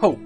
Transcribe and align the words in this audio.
Hope, 0.00 0.20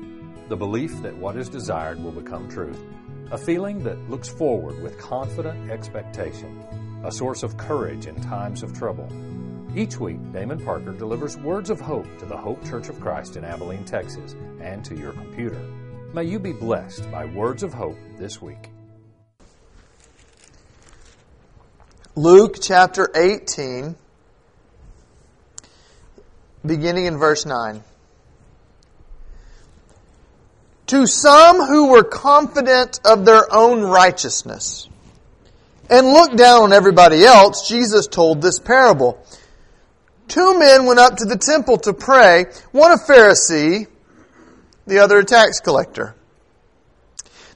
the 0.48 0.56
belief 0.56 1.00
that 1.02 1.16
what 1.16 1.36
is 1.36 1.48
desired 1.48 2.02
will 2.02 2.10
become 2.10 2.48
truth. 2.48 2.82
A 3.30 3.38
feeling 3.38 3.84
that 3.84 4.10
looks 4.10 4.28
forward 4.28 4.82
with 4.82 4.98
confident 4.98 5.70
expectation. 5.70 6.64
A 7.04 7.12
source 7.12 7.44
of 7.44 7.56
courage 7.56 8.06
in 8.06 8.20
times 8.20 8.64
of 8.64 8.76
trouble. 8.76 9.08
Each 9.76 9.96
week, 9.96 10.18
Damon 10.32 10.58
Parker 10.64 10.90
delivers 10.90 11.36
words 11.36 11.70
of 11.70 11.80
hope 11.80 12.18
to 12.18 12.26
the 12.26 12.36
Hope 12.36 12.64
Church 12.68 12.88
of 12.88 13.00
Christ 13.00 13.36
in 13.36 13.44
Abilene, 13.44 13.84
Texas, 13.84 14.34
and 14.60 14.84
to 14.86 14.96
your 14.96 15.12
computer. 15.12 15.60
May 16.12 16.24
you 16.24 16.40
be 16.40 16.52
blessed 16.52 17.08
by 17.12 17.26
words 17.26 17.62
of 17.62 17.72
hope 17.72 17.96
this 18.18 18.42
week. 18.42 18.70
Luke 22.16 22.56
chapter 22.60 23.08
18, 23.14 23.94
beginning 26.66 27.06
in 27.06 27.18
verse 27.18 27.46
9. 27.46 27.84
To 30.90 31.06
some 31.06 31.64
who 31.68 31.90
were 31.90 32.02
confident 32.02 32.98
of 33.04 33.24
their 33.24 33.46
own 33.54 33.82
righteousness 33.82 34.88
and 35.88 36.04
looked 36.04 36.36
down 36.36 36.62
on 36.62 36.72
everybody 36.72 37.22
else, 37.22 37.68
Jesus 37.68 38.08
told 38.08 38.42
this 38.42 38.58
parable. 38.58 39.24
Two 40.26 40.58
men 40.58 40.86
went 40.86 40.98
up 40.98 41.18
to 41.18 41.26
the 41.26 41.38
temple 41.38 41.76
to 41.78 41.92
pray, 41.92 42.46
one 42.72 42.90
a 42.90 42.96
Pharisee, 42.96 43.86
the 44.88 44.98
other 44.98 45.18
a 45.18 45.24
tax 45.24 45.60
collector. 45.60 46.16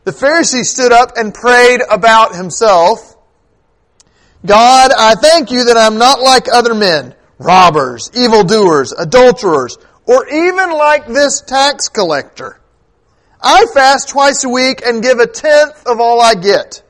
The 0.04 0.12
Pharisee 0.12 0.62
stood 0.62 0.92
up 0.92 1.16
and 1.16 1.34
prayed 1.34 1.80
about 1.90 2.36
himself. 2.36 3.16
God, 4.46 4.92
I 4.96 5.16
thank 5.16 5.50
you 5.50 5.64
that 5.64 5.76
I'm 5.76 5.98
not 5.98 6.20
like 6.20 6.46
other 6.52 6.74
men, 6.74 7.16
robbers, 7.40 8.12
evildoers, 8.14 8.92
adulterers, 8.92 9.76
or 10.06 10.28
even 10.28 10.70
like 10.70 11.08
this 11.08 11.40
tax 11.40 11.88
collector. 11.88 12.60
I 13.44 13.66
fast 13.74 14.08
twice 14.08 14.42
a 14.44 14.48
week 14.48 14.80
and 14.84 15.02
give 15.02 15.18
a 15.18 15.26
tenth 15.26 15.86
of 15.86 16.00
all 16.00 16.20
I 16.20 16.34
get. 16.34 16.82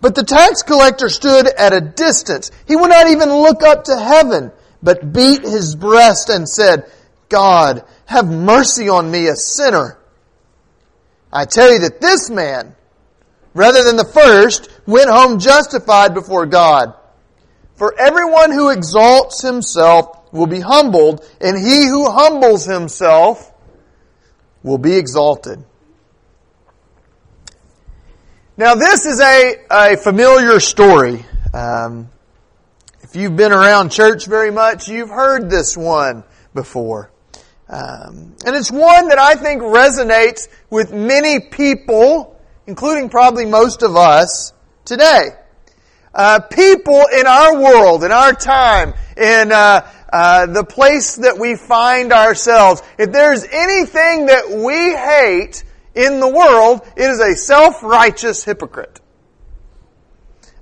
But 0.00 0.14
the 0.14 0.24
tax 0.24 0.62
collector 0.62 1.10
stood 1.10 1.46
at 1.46 1.74
a 1.74 1.80
distance. 1.80 2.50
He 2.66 2.74
would 2.74 2.88
not 2.88 3.08
even 3.08 3.28
look 3.28 3.62
up 3.62 3.84
to 3.84 3.96
heaven, 3.98 4.50
but 4.82 5.12
beat 5.12 5.42
his 5.42 5.76
breast 5.76 6.30
and 6.30 6.48
said, 6.48 6.90
God, 7.28 7.84
have 8.06 8.30
mercy 8.30 8.88
on 8.88 9.10
me, 9.10 9.26
a 9.26 9.36
sinner. 9.36 9.98
I 11.30 11.44
tell 11.44 11.70
you 11.70 11.80
that 11.80 12.00
this 12.00 12.30
man, 12.30 12.74
rather 13.52 13.84
than 13.84 13.96
the 13.96 14.04
first, 14.04 14.70
went 14.86 15.10
home 15.10 15.38
justified 15.38 16.14
before 16.14 16.46
God. 16.46 16.94
For 17.74 17.94
everyone 17.98 18.52
who 18.52 18.70
exalts 18.70 19.42
himself 19.42 20.32
will 20.32 20.46
be 20.46 20.60
humbled, 20.60 21.28
and 21.42 21.58
he 21.58 21.86
who 21.86 22.10
humbles 22.10 22.64
himself 22.64 23.52
will 24.62 24.78
be 24.78 24.96
exalted. 24.96 25.64
Now, 28.56 28.74
this 28.74 29.04
is 29.04 29.20
a, 29.20 29.56
a 29.70 29.96
familiar 29.96 30.60
story. 30.60 31.24
Um, 31.52 32.08
if 33.02 33.14
you've 33.14 33.36
been 33.36 33.52
around 33.52 33.90
church 33.90 34.26
very 34.26 34.50
much, 34.50 34.88
you've 34.88 35.10
heard 35.10 35.50
this 35.50 35.76
one 35.76 36.24
before. 36.54 37.10
Um, 37.68 38.34
and 38.46 38.54
it's 38.56 38.70
one 38.70 39.08
that 39.08 39.18
I 39.18 39.34
think 39.34 39.62
resonates 39.62 40.48
with 40.70 40.92
many 40.92 41.40
people, 41.40 42.40
including 42.66 43.08
probably 43.08 43.44
most 43.44 43.82
of 43.82 43.96
us 43.96 44.52
today. 44.84 45.30
Uh, 46.14 46.40
people 46.40 47.04
in 47.14 47.26
our 47.26 47.60
world, 47.60 48.04
in 48.04 48.12
our 48.12 48.32
time, 48.32 48.94
in 49.16 49.52
uh, 49.52 49.86
uh, 50.16 50.46
the 50.46 50.64
place 50.64 51.16
that 51.16 51.38
we 51.38 51.56
find 51.56 52.10
ourselves. 52.10 52.82
If 52.98 53.12
there's 53.12 53.44
anything 53.44 54.26
that 54.26 54.48
we 54.48 54.94
hate 54.94 55.62
in 55.94 56.20
the 56.20 56.28
world, 56.28 56.80
it 56.96 57.10
is 57.10 57.20
a 57.20 57.34
self-righteous 57.36 58.42
hypocrite. 58.42 58.98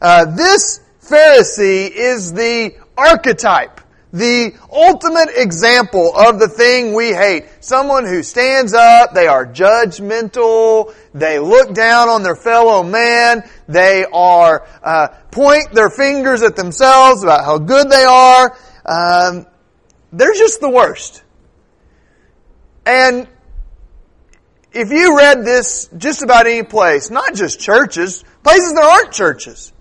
Uh, 0.00 0.24
this 0.24 0.80
Pharisee 1.00 1.88
is 1.88 2.32
the 2.32 2.74
archetype, 2.98 3.80
the 4.12 4.54
ultimate 4.72 5.28
example 5.36 6.12
of 6.16 6.40
the 6.40 6.48
thing 6.48 6.92
we 6.92 7.12
hate. 7.12 7.44
Someone 7.60 8.06
who 8.06 8.24
stands 8.24 8.74
up, 8.74 9.14
they 9.14 9.28
are 9.28 9.46
judgmental, 9.46 10.92
they 11.12 11.38
look 11.38 11.74
down 11.74 12.08
on 12.08 12.24
their 12.24 12.34
fellow 12.34 12.82
man, 12.82 13.48
they 13.68 14.04
are 14.12 14.66
uh, 14.82 15.08
point 15.30 15.72
their 15.72 15.90
fingers 15.90 16.42
at 16.42 16.56
themselves 16.56 17.22
about 17.22 17.44
how 17.44 17.58
good 17.58 17.88
they 17.88 18.02
are, 18.02 18.56
um, 18.84 19.46
they're 20.12 20.34
just 20.34 20.60
the 20.60 20.70
worst. 20.70 21.22
And 22.86 23.26
if 24.72 24.90
you 24.90 25.16
read 25.16 25.44
this 25.44 25.88
just 25.96 26.22
about 26.22 26.46
any 26.46 26.62
place, 26.62 27.10
not 27.10 27.34
just 27.34 27.60
churches, 27.60 28.24
places 28.42 28.74
there 28.74 28.84
aren't 28.84 29.12
churches, 29.12 29.72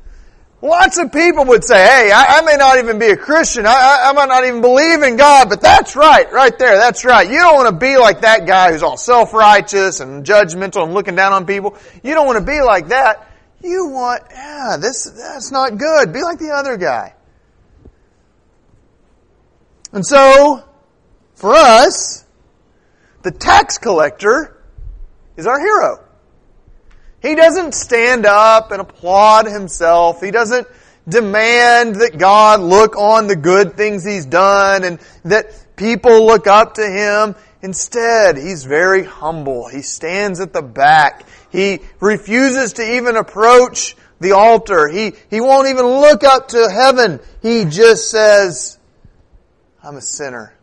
lots 0.62 0.98
of 0.98 1.12
people 1.12 1.46
would 1.46 1.64
say, 1.64 1.76
hey, 1.76 2.12
I, 2.12 2.38
I 2.38 2.42
may 2.44 2.56
not 2.56 2.78
even 2.78 3.00
be 3.00 3.08
a 3.08 3.18
Christian, 3.18 3.66
I, 3.66 3.72
I, 3.72 4.10
I 4.10 4.14
might 4.14 4.28
not 4.28 4.46
even 4.46 4.62
believe 4.62 5.02
in 5.04 5.18
God, 5.18 5.50
but 5.50 5.62
that's 5.62 5.96
right, 5.96 6.32
right 6.32 6.58
there, 6.58 6.78
that's 6.78 7.04
right. 7.04 7.30
You 7.30 7.40
don't 7.40 7.56
want 7.56 7.70
to 7.70 7.76
be 7.76 7.98
like 7.98 8.22
that 8.22 8.48
guy 8.48 8.72
who's 8.72 8.84
all 8.84 8.96
self-righteous 8.96 10.00
and 10.00 10.26
judgmental 10.26 10.84
and 10.84 10.94
looking 10.94 11.16
down 11.16 11.34
on 11.34 11.46
people. 11.46 11.78
You 12.04 12.14
don't 12.14 12.26
want 12.26 12.40
to 12.40 12.46
be 12.46 12.62
like 12.62 12.88
that. 12.90 13.30
You 13.62 13.88
want, 13.88 14.24
yeah, 14.32 14.78
this, 14.80 15.06
that's 15.06 15.52
not 15.52 15.78
good. 15.78 16.14
Be 16.14 16.22
like 16.22 16.40
the 16.40 16.52
other 16.52 16.78
guy. 16.78 17.16
And 19.94 20.06
so, 20.06 20.64
for 21.36 21.54
us, 21.54 22.26
the 23.22 23.32
tax 23.32 23.78
collector 23.78 24.60
is 25.38 25.48
our 25.48 25.60
hero. 25.60 26.04
He 27.22 27.36
doesn't 27.36 27.74
stand 27.74 28.26
up 28.26 28.72
and 28.72 28.82
applaud 28.82 29.46
himself. 29.46 30.20
He 30.20 30.32
doesn't 30.32 30.68
demand 31.08 31.96
that 31.98 32.18
God 32.18 32.60
look 32.60 32.98
on 32.98 33.28
the 33.28 33.36
good 33.36 33.78
things 33.78 34.04
he's 34.04 34.26
done 34.26 34.84
and 34.84 35.00
that 35.26 35.76
people 35.76 36.26
look 36.26 36.48
up 36.48 36.74
to 36.76 36.86
him. 36.86 37.36
Instead, 37.62 38.36
he's 38.36 38.66
very 38.66 39.04
humble. 39.04 39.70
He 39.70 39.84
stands 39.84 40.42
at 40.42 40.54
the 40.54 40.62
back. 40.62 41.26
He 41.52 41.80
refuses 42.00 42.74
to 42.74 42.96
even 42.96 43.16
approach 43.16 43.96
the 44.20 44.32
altar. 44.32 44.88
He, 44.88 45.14
he 45.30 45.40
won't 45.40 45.68
even 45.68 45.86
look 45.86 46.24
up 46.24 46.50
to 46.50 46.70
heaven. 46.70 47.20
He 47.42 47.66
just 47.66 48.10
says, 48.10 48.80
I'm 49.84 49.98
a 49.98 50.02
sinner. 50.02 50.54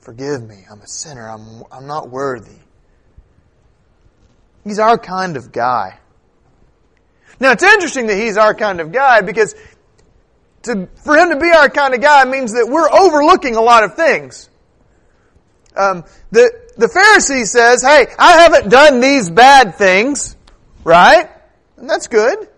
Forgive 0.00 0.42
me. 0.42 0.64
I'm 0.70 0.80
a 0.80 0.86
sinner. 0.86 1.28
I'm, 1.28 1.64
I'm 1.72 1.86
not 1.86 2.10
worthy. 2.10 2.58
He's 4.64 4.78
our 4.78 4.98
kind 4.98 5.36
of 5.36 5.50
guy. 5.52 5.98
Now, 7.38 7.52
it's 7.52 7.62
interesting 7.62 8.06
that 8.08 8.16
he's 8.16 8.36
our 8.36 8.54
kind 8.54 8.80
of 8.80 8.92
guy 8.92 9.22
because 9.22 9.54
to, 10.62 10.88
for 11.04 11.16
him 11.16 11.30
to 11.30 11.36
be 11.36 11.50
our 11.50 11.70
kind 11.70 11.94
of 11.94 12.02
guy 12.02 12.24
means 12.26 12.52
that 12.52 12.68
we're 12.68 12.90
overlooking 12.90 13.56
a 13.56 13.62
lot 13.62 13.82
of 13.82 13.94
things. 13.94 14.50
Um, 15.74 16.04
the, 16.30 16.52
the 16.76 16.86
Pharisee 16.86 17.46
says, 17.46 17.82
hey, 17.82 18.06
I 18.18 18.42
haven't 18.42 18.68
done 18.68 19.00
these 19.00 19.30
bad 19.30 19.76
things, 19.76 20.36
right? 20.84 21.30
And 21.78 21.88
that's 21.88 22.08
good. 22.08 22.48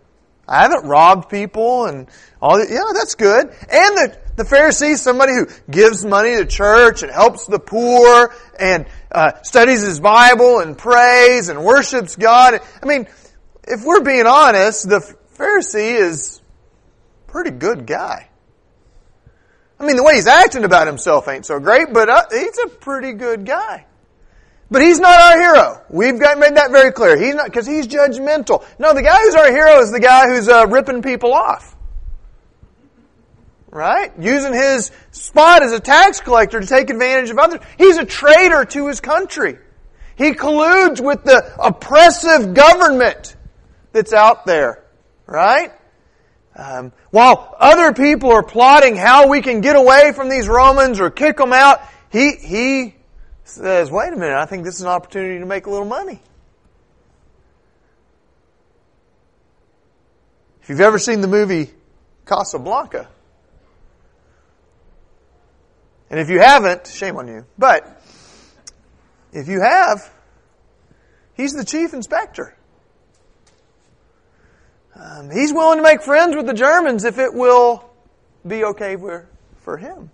I 0.49 0.63
haven't 0.63 0.85
robbed 0.89 1.31
people 1.31 1.87
and 1.87 2.09
all 2.41 2.59
that. 2.59 2.69
Yeah, 2.69 2.93
that's 2.93 3.15
good. 3.15 3.47
And 3.47 3.97
the, 3.97 4.19
the 4.43 4.57
Pharisee 4.57 4.91
is 4.91 5.03
somebody 5.03 5.35
who 5.35 5.47
gives 5.71 6.05
money 6.05 6.37
to 6.37 6.47
church 6.47 7.03
and 7.03 7.13
helps 7.13 7.47
the 7.47 7.61
poor 7.61 8.35
and 8.59 8.87
uh, 9.13 9.41
studies 9.43 9.83
his 9.83 10.01
Bible 10.01 10.59
and 10.59 10.77
prays 10.77 11.49
and 11.49 11.63
worships 11.63 12.17
God. 12.17 12.61
I 12.83 12.87
mean, 12.87 13.07
if 13.65 13.85
we're 13.85 14.03
being 14.03 14.27
honest, 14.27 14.89
the 14.89 14.99
Pharisee 15.37 16.01
is 16.01 16.41
a 17.29 17.31
pretty 17.31 17.51
good 17.51 17.87
guy. 17.87 18.29
I 19.79 19.87
mean, 19.87 19.97
the 19.97 20.03
way 20.03 20.15
he's 20.15 20.27
acting 20.27 20.65
about 20.65 20.87
himself 20.89 21.29
ain't 21.29 21.47
so 21.47 21.61
great, 21.61 21.93
but 21.93 22.09
uh, 22.09 22.25
he's 22.31 22.59
a 22.59 22.69
pretty 22.69 23.13
good 23.13 23.47
guy. 23.47 23.87
But 24.73 24.83
he's 24.83 24.99
not 24.99 25.21
our 25.21 25.39
hero. 25.39 25.83
We've 25.89 26.19
got 26.19 26.39
made 26.39 26.57
that 26.57 26.71
very 26.71 26.91
clear. 26.91 27.17
He's 27.17 27.35
not 27.35 27.47
because 27.47 27.67
he's 27.67 27.87
judgmental. 27.87 28.65
No, 28.79 28.95
the 28.95 29.03
guy 29.03 29.21
who's 29.21 29.35
our 29.35 29.53
hero 29.53 29.81
is 29.81 29.93
the 29.93 30.01
guy 30.01 30.29
who's 30.29 30.49
uh, 30.49 30.67
ripping 30.67 31.03
people 31.03 31.33
off 31.33 31.77
right? 33.73 34.13
Using 34.21 34.53
his 34.53 34.93
spot 35.11 35.63
as 35.63 35.73
a 35.73 35.81
tax 35.81 36.21
collector 36.21 36.61
to 36.61 36.67
take 36.67 36.91
advantage 36.91 37.31
of 37.31 37.39
others. 37.39 37.61
He's 37.79 37.97
a 37.97 38.05
traitor 38.05 38.65
to 38.67 38.87
his 38.87 39.01
country. 39.01 39.59
He 40.17 40.33
colludes 40.35 41.01
with 41.01 41.25
the 41.25 41.55
oppressive 41.59 42.55
government 42.55 43.35
that's 43.93 44.13
out 44.13 44.45
there, 44.45 44.85
right? 45.27 45.73
Um, 46.55 46.93
while 47.11 47.57
other 47.59 47.95
people 47.95 48.31
are 48.31 48.43
plotting 48.43 48.95
how 48.95 49.29
we 49.29 49.41
can 49.41 49.63
get 49.63 49.75
away 49.75 50.13
from 50.15 50.29
these 50.29 50.49
Romans 50.49 51.01
or 51.01 51.11
kick 51.11 51.39
them 51.39 51.55
out, 51.55 51.81
he, 52.11 52.33
he 52.37 52.95
says, 53.45 53.91
wait 53.91 54.13
a 54.13 54.17
minute, 54.17 54.37
I 54.37 54.45
think 54.45 54.65
this 54.65 54.75
is 54.75 54.83
an 54.83 54.89
opportunity 54.89 55.39
to 55.39 55.47
make 55.47 55.65
a 55.65 55.71
little 55.71 55.87
money. 55.87 56.21
If 60.63 60.69
you've 60.69 60.81
ever 60.83 60.99
seen 60.99 61.23
the 61.23 61.29
movie 61.29 61.71
Casablanca, 62.27 63.09
and 66.13 66.21
if 66.21 66.29
you 66.29 66.41
haven't, 66.41 66.87
shame 66.87 67.17
on 67.17 67.27
you. 67.27 67.47
But 67.59 68.01
If 69.33 69.49
you 69.49 69.63
have, 69.63 70.13
he's 71.35 71.55
the 71.55 71.65
chief 71.65 71.95
inspector. 71.95 72.55
Um, 74.95 75.31
he's 75.31 75.55
willing 75.55 75.79
to 75.79 75.83
make 75.83 76.03
friends 76.03 76.37
with 76.37 76.47
the 76.47 76.53
Germans 76.53 77.07
if 77.07 77.19
it 77.19 77.33
will 77.33 77.91
be 78.47 78.63
okay 78.63 78.95
for, 78.97 79.27
for 79.63 79.79
him. 79.79 80.11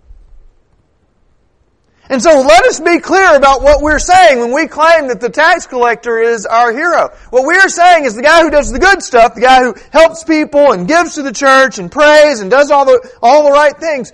And 2.07 2.23
so 2.23 2.41
let 2.41 2.63
us 2.65 2.79
be 2.79 2.99
clear 2.99 3.35
about 3.35 3.61
what 3.61 3.81
we're 3.81 3.99
saying 3.99 4.39
when 4.39 4.53
we 4.53 4.67
claim 4.67 5.09
that 5.09 5.19
the 5.19 5.29
tax 5.29 5.67
collector 5.67 6.17
is 6.17 6.45
our 6.45 6.71
hero. 6.71 7.09
What 7.29 7.45
we 7.45 7.55
are 7.55 7.67
saying 7.67 8.05
is 8.05 8.15
the 8.15 8.23
guy 8.23 8.41
who 8.41 8.49
does 8.49 8.71
the 8.71 8.79
good 8.79 9.03
stuff, 9.03 9.35
the 9.35 9.41
guy 9.41 9.63
who 9.63 9.75
helps 9.91 10.23
people 10.23 10.71
and 10.71 10.87
gives 10.87 11.15
to 11.15 11.23
the 11.23 11.33
church 11.33 11.77
and 11.77 11.91
prays 11.91 12.39
and 12.39 12.49
does 12.49 12.71
all 12.71 12.85
the, 12.85 13.11
all 13.21 13.43
the 13.43 13.51
right 13.51 13.77
things, 13.77 14.13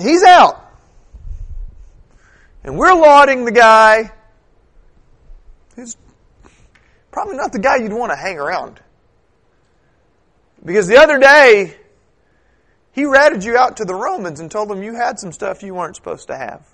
he's 0.00 0.22
out. 0.22 0.61
And 2.64 2.78
we're 2.78 2.94
lauding 2.94 3.44
the 3.44 3.52
guy 3.52 4.12
who's 5.74 5.96
probably 7.10 7.36
not 7.36 7.52
the 7.52 7.58
guy 7.58 7.76
you'd 7.76 7.92
want 7.92 8.12
to 8.12 8.16
hang 8.16 8.38
around. 8.38 8.80
Because 10.64 10.86
the 10.86 10.98
other 10.98 11.18
day, 11.18 11.76
he 12.92 13.04
ratted 13.04 13.42
you 13.42 13.56
out 13.56 13.78
to 13.78 13.84
the 13.84 13.94
Romans 13.94 14.38
and 14.38 14.50
told 14.50 14.68
them 14.68 14.82
you 14.82 14.94
had 14.94 15.18
some 15.18 15.32
stuff 15.32 15.62
you 15.62 15.74
weren't 15.74 15.96
supposed 15.96 16.28
to 16.28 16.36
have. 16.36 16.64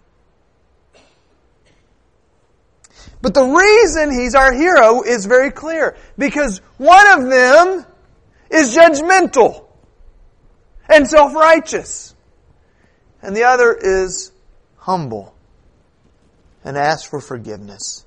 But 3.23 3.33
the 3.33 3.45
reason 3.45 4.13
he's 4.13 4.35
our 4.35 4.53
hero 4.53 5.03
is 5.03 5.25
very 5.25 5.51
clear. 5.51 5.97
Because 6.19 6.59
one 6.77 7.19
of 7.19 7.31
them 7.31 7.87
is 8.51 8.77
judgmental 8.77 9.65
and 10.89 11.09
self-righteous. 11.09 12.15
And 13.23 13.35
the 13.35 13.45
other 13.45 13.73
is 13.73 14.33
humble 14.77 15.35
and 16.65 16.77
ask 16.77 17.09
for 17.09 17.21
forgiveness. 17.21 18.05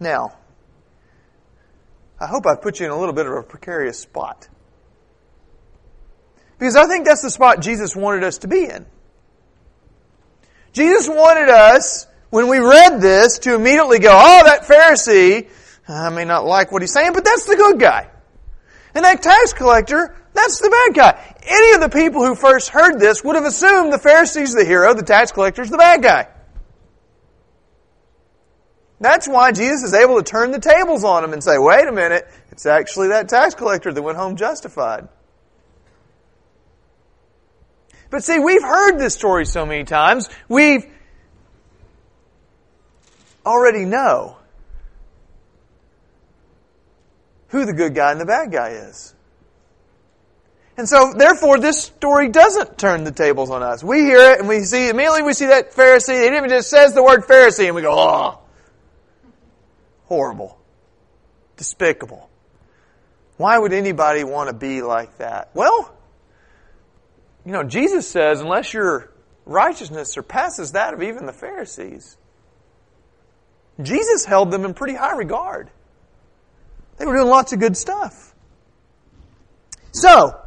Now, 0.00 0.36
I 2.20 2.26
hope 2.26 2.46
I've 2.46 2.62
put 2.62 2.80
you 2.80 2.86
in 2.86 2.92
a 2.92 2.98
little 2.98 3.14
bit 3.14 3.26
of 3.26 3.32
a 3.32 3.42
precarious 3.42 3.98
spot. 3.98 4.48
Because 6.58 6.76
I 6.76 6.86
think 6.86 7.06
that's 7.06 7.22
the 7.22 7.30
spot 7.30 7.60
Jesus 7.60 7.94
wanted 7.94 8.24
us 8.24 8.38
to 8.38 8.48
be 8.48 8.64
in. 8.64 8.86
Jesus 10.72 11.08
wanted 11.08 11.48
us 11.48 12.06
when 12.30 12.48
we 12.48 12.58
read 12.58 13.00
this 13.00 13.38
to 13.40 13.54
immediately 13.54 13.98
go, 13.98 14.10
oh, 14.12 14.42
that 14.44 14.62
Pharisee, 14.62 15.48
I 15.88 16.10
may 16.10 16.24
not 16.24 16.44
like 16.44 16.72
what 16.72 16.82
he's 16.82 16.92
saying, 16.92 17.12
but 17.12 17.24
that's 17.24 17.46
the 17.46 17.56
good 17.56 17.78
guy. 17.78 18.10
And 18.98 19.04
that 19.04 19.22
tax 19.22 19.52
collector, 19.52 20.12
that's 20.32 20.58
the 20.58 20.70
bad 20.70 20.96
guy. 20.96 21.36
Any 21.46 21.74
of 21.74 21.80
the 21.82 21.88
people 21.88 22.26
who 22.26 22.34
first 22.34 22.70
heard 22.70 22.98
this 22.98 23.22
would 23.22 23.36
have 23.36 23.44
assumed 23.44 23.92
the 23.92 23.98
Pharisee's 23.98 24.52
the 24.54 24.64
hero, 24.64 24.92
the 24.92 25.04
tax 25.04 25.30
collector's 25.30 25.70
the 25.70 25.78
bad 25.78 26.02
guy. 26.02 26.26
That's 28.98 29.28
why 29.28 29.52
Jesus 29.52 29.84
is 29.84 29.94
able 29.94 30.16
to 30.16 30.24
turn 30.24 30.50
the 30.50 30.58
tables 30.58 31.04
on 31.04 31.22
him 31.22 31.32
and 31.32 31.44
say, 31.44 31.58
wait 31.58 31.86
a 31.86 31.92
minute, 31.92 32.26
it's 32.50 32.66
actually 32.66 33.10
that 33.10 33.28
tax 33.28 33.54
collector 33.54 33.92
that 33.92 34.02
went 34.02 34.18
home 34.18 34.34
justified. 34.34 35.06
But 38.10 38.24
see, 38.24 38.40
we've 38.40 38.64
heard 38.64 38.98
this 38.98 39.14
story 39.14 39.46
so 39.46 39.64
many 39.64 39.84
times, 39.84 40.28
we've 40.48 40.84
already 43.46 43.84
know 43.84 44.37
who 47.48 47.64
the 47.64 47.72
good 47.72 47.94
guy 47.94 48.12
and 48.12 48.20
the 48.20 48.26
bad 48.26 48.52
guy 48.52 48.70
is. 48.70 49.14
And 50.76 50.88
so, 50.88 51.12
therefore, 51.12 51.58
this 51.58 51.82
story 51.82 52.28
doesn't 52.28 52.78
turn 52.78 53.02
the 53.02 53.10
tables 53.10 53.50
on 53.50 53.64
us. 53.64 53.82
We 53.82 54.02
hear 54.02 54.32
it 54.32 54.38
and 54.38 54.48
we 54.48 54.62
see, 54.62 54.88
immediately 54.88 55.22
we 55.22 55.32
see 55.32 55.46
that 55.46 55.72
Pharisee, 55.72 56.28
it 56.28 56.34
even 56.34 56.48
just 56.48 56.70
says 56.70 56.94
the 56.94 57.02
word 57.02 57.24
Pharisee 57.24 57.66
and 57.66 57.74
we 57.74 57.82
go, 57.82 57.94
oh, 57.98 58.38
horrible, 60.04 60.56
despicable. 61.56 62.30
Why 63.38 63.58
would 63.58 63.72
anybody 63.72 64.22
want 64.22 64.50
to 64.50 64.54
be 64.54 64.82
like 64.82 65.18
that? 65.18 65.50
Well, 65.52 65.92
you 67.44 67.52
know, 67.52 67.64
Jesus 67.64 68.08
says, 68.08 68.40
unless 68.40 68.72
your 68.72 69.10
righteousness 69.46 70.12
surpasses 70.12 70.72
that 70.72 70.94
of 70.94 71.02
even 71.02 71.26
the 71.26 71.32
Pharisees, 71.32 72.16
Jesus 73.82 74.24
held 74.24 74.52
them 74.52 74.64
in 74.64 74.74
pretty 74.74 74.94
high 74.94 75.16
regard. 75.16 75.70
They 76.98 77.06
were 77.06 77.14
doing 77.14 77.28
lots 77.28 77.52
of 77.52 77.60
good 77.60 77.76
stuff. 77.76 78.34
So, 79.92 80.38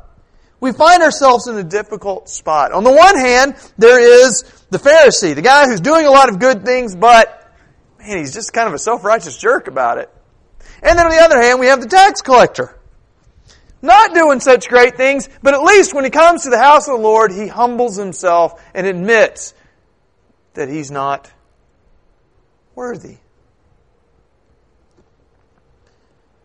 we 0.59 0.71
find 0.71 1.01
ourselves 1.01 1.48
in 1.48 1.57
a 1.57 1.63
difficult 1.63 2.30
spot. 2.30 2.71
On 2.71 2.83
the 2.83 2.92
one 2.92 3.18
hand, 3.18 3.56
there 3.77 4.00
is 4.00 4.44
the 4.69 4.77
Pharisee, 4.77 5.33
the 5.33 5.42
guy 5.42 5.68
who's 5.68 5.81
doing 5.81 6.06
a 6.06 6.12
lot 6.12 6.30
of 6.30 6.39
good 6.39 6.63
things, 6.63 6.95
but 6.95 7.51
man, 8.00 8.18
he's 8.19 8.33
just 8.33 8.53
kind 8.53 8.68
of 8.68 8.74
a 8.74 8.80
self-righteous 8.80 9.38
jerk 9.38 9.68
about 9.68 9.98
it. 9.98 10.09
And 10.83 10.98
then 10.98 11.06
on 11.06 11.12
the 11.12 11.21
other 11.21 11.42
hand, 11.42 11.59
we 11.59 11.68
have 11.68 11.81
the 11.81 11.88
tax 11.88 12.21
collector. 12.21 12.77
Not 13.81 14.13
doing 14.13 14.39
such 14.39 14.69
great 14.69 14.95
things, 14.95 15.27
but 15.42 15.56
at 15.56 15.63
least 15.63 15.95
when 15.95 16.03
he 16.03 16.12
comes 16.12 16.44
to 16.44 16.51
the 16.51 16.59
house 16.59 16.88
of 16.88 16.98
the 16.98 17.01
Lord, 17.01 17.31
he 17.31 17.48
humbles 17.48 17.95
himself 17.95 18.63
and 18.75 18.86
admits 18.86 19.56
that 20.53 20.69
he's 20.69 20.92
not 20.92 21.31
worthy. 22.75 23.18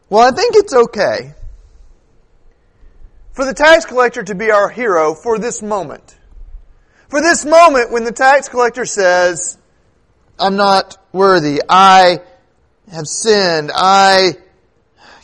Well, 0.09 0.27
I 0.27 0.35
think 0.35 0.55
it's 0.57 0.73
okay 0.73 1.35
for 3.33 3.45
the 3.45 3.55
tax 3.55 3.85
collector 3.85 4.23
to 4.23 4.35
be 4.35 4.51
our 4.51 4.69
hero 4.69 5.15
for 5.15 5.39
this 5.39 5.63
moment. 5.63 6.17
For 7.09 7.21
this 7.21 7.45
moment 7.45 7.91
when 7.91 8.05
the 8.05 8.13
tax 8.13 8.49
collector 8.49 8.85
says, 8.85 9.59
I'm 10.39 10.57
not 10.57 10.97
worthy. 11.13 11.61
I 11.69 12.21
have 12.91 13.07
sinned. 13.07 13.71
I 13.75 14.37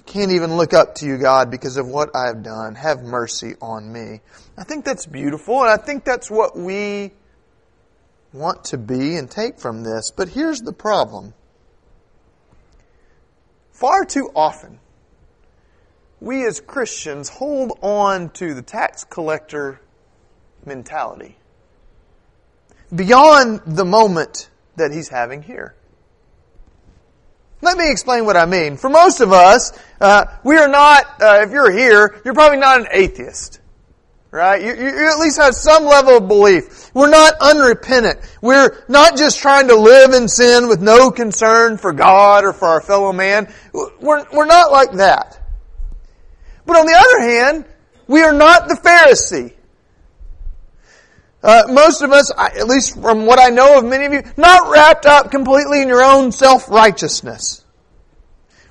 can't 0.06 0.32
even 0.32 0.56
look 0.56 0.74
up 0.74 0.96
to 0.96 1.06
you, 1.06 1.16
God, 1.16 1.50
because 1.50 1.76
of 1.76 1.86
what 1.86 2.14
I 2.14 2.26
have 2.26 2.42
done. 2.42 2.74
Have 2.74 3.02
mercy 3.02 3.54
on 3.62 3.92
me. 3.92 4.20
I 4.58 4.64
think 4.64 4.84
that's 4.84 5.06
beautiful, 5.06 5.60
and 5.60 5.70
I 5.70 5.76
think 5.76 6.04
that's 6.04 6.30
what 6.30 6.56
we 6.56 7.12
want 8.32 8.64
to 8.66 8.78
be 8.78 9.16
and 9.16 9.30
take 9.30 9.58
from 9.58 9.84
this. 9.84 10.10
But 10.10 10.28
here's 10.28 10.60
the 10.60 10.72
problem. 10.72 11.34
Far 13.82 14.04
too 14.04 14.30
often, 14.36 14.78
we 16.20 16.46
as 16.46 16.60
Christians 16.60 17.28
hold 17.28 17.76
on 17.82 18.30
to 18.34 18.54
the 18.54 18.62
tax 18.62 19.02
collector 19.02 19.80
mentality. 20.64 21.36
Beyond 22.94 23.62
the 23.66 23.84
moment 23.84 24.50
that 24.76 24.92
he's 24.92 25.08
having 25.08 25.42
here. 25.42 25.74
Let 27.60 27.76
me 27.76 27.90
explain 27.90 28.24
what 28.24 28.36
I 28.36 28.46
mean. 28.46 28.76
For 28.76 28.88
most 28.88 29.20
of 29.20 29.32
us, 29.32 29.76
uh, 30.00 30.26
we 30.44 30.58
are 30.58 30.68
not, 30.68 31.20
uh, 31.20 31.40
if 31.42 31.50
you're 31.50 31.72
here, 31.72 32.22
you're 32.24 32.34
probably 32.34 32.58
not 32.58 32.82
an 32.82 32.86
atheist. 32.92 33.58
Right? 34.32 34.62
You, 34.62 34.72
you 34.74 35.10
at 35.10 35.18
least 35.18 35.38
have 35.38 35.54
some 35.54 35.84
level 35.84 36.16
of 36.16 36.26
belief. 36.26 36.90
We're 36.94 37.10
not 37.10 37.34
unrepentant. 37.38 38.18
We're 38.40 38.82
not 38.88 39.18
just 39.18 39.38
trying 39.38 39.68
to 39.68 39.76
live 39.76 40.12
in 40.14 40.26
sin 40.26 40.68
with 40.68 40.80
no 40.80 41.10
concern 41.10 41.76
for 41.76 41.92
God 41.92 42.44
or 42.44 42.54
for 42.54 42.66
our 42.66 42.80
fellow 42.80 43.12
man. 43.12 43.52
We're, 43.74 44.24
we're 44.32 44.46
not 44.46 44.72
like 44.72 44.92
that. 44.92 45.38
But 46.64 46.76
on 46.76 46.86
the 46.86 46.94
other 46.94 47.20
hand, 47.20 47.66
we 48.06 48.22
are 48.22 48.32
not 48.32 48.68
the 48.68 48.74
Pharisee. 48.74 49.52
Uh, 51.42 51.64
most 51.68 52.00
of 52.00 52.12
us, 52.12 52.32
at 52.38 52.66
least 52.66 52.98
from 53.00 53.26
what 53.26 53.38
I 53.38 53.48
know 53.48 53.78
of 53.78 53.84
many 53.84 54.06
of 54.06 54.12
you, 54.14 54.22
not 54.38 54.70
wrapped 54.70 55.04
up 55.04 55.30
completely 55.30 55.82
in 55.82 55.88
your 55.88 56.02
own 56.02 56.32
self-righteousness. 56.32 57.64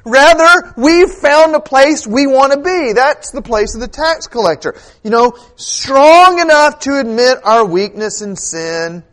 Rather, 0.04 0.74
we've 0.78 1.12
found 1.12 1.56
a 1.56 1.60
place 1.60 2.08
we 2.08 2.26
want 2.26 2.54
to 2.54 2.60
be. 2.60 2.94
That's 2.94 3.32
the 3.32 3.42
place 3.42 3.76
of 3.76 3.82
the 3.82 3.88
tax 3.88 4.28
collector. 4.28 4.76
You 5.04 5.12
know, 5.12 5.38
strong 5.56 6.40
enough 6.40 6.80
to 6.82 7.00
admit 7.00 7.38
our 7.44 7.66
weakness 7.66 8.22
and 8.22 8.38
sin. 8.38 9.04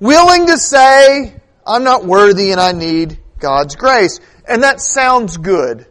Willing 0.00 0.46
to 0.46 0.56
say, 0.56 1.34
I'm 1.66 1.84
not 1.84 2.04
worthy 2.04 2.52
and 2.52 2.60
I 2.60 2.72
need 2.72 3.18
God's 3.38 3.76
grace. 3.76 4.20
And 4.48 4.62
that 4.62 4.80
sounds 4.80 5.36
good. 5.36 5.86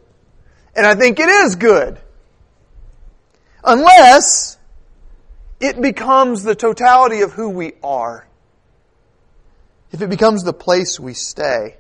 And 0.76 0.86
I 0.86 0.96
think 0.96 1.20
it 1.20 1.30
is 1.30 1.56
good. 1.56 2.00
Unless 3.64 4.58
it 5.60 5.82
becomes 5.82 6.44
the 6.44 6.56
totality 6.56 7.22
of 7.22 7.32
who 7.32 7.50
we 7.50 7.74
are. 7.84 8.28
If 9.92 10.02
it 10.02 10.10
becomes 10.10 10.44
the 10.44 10.54
place 10.54 11.00
we 11.00 11.14
stay. 11.14 11.78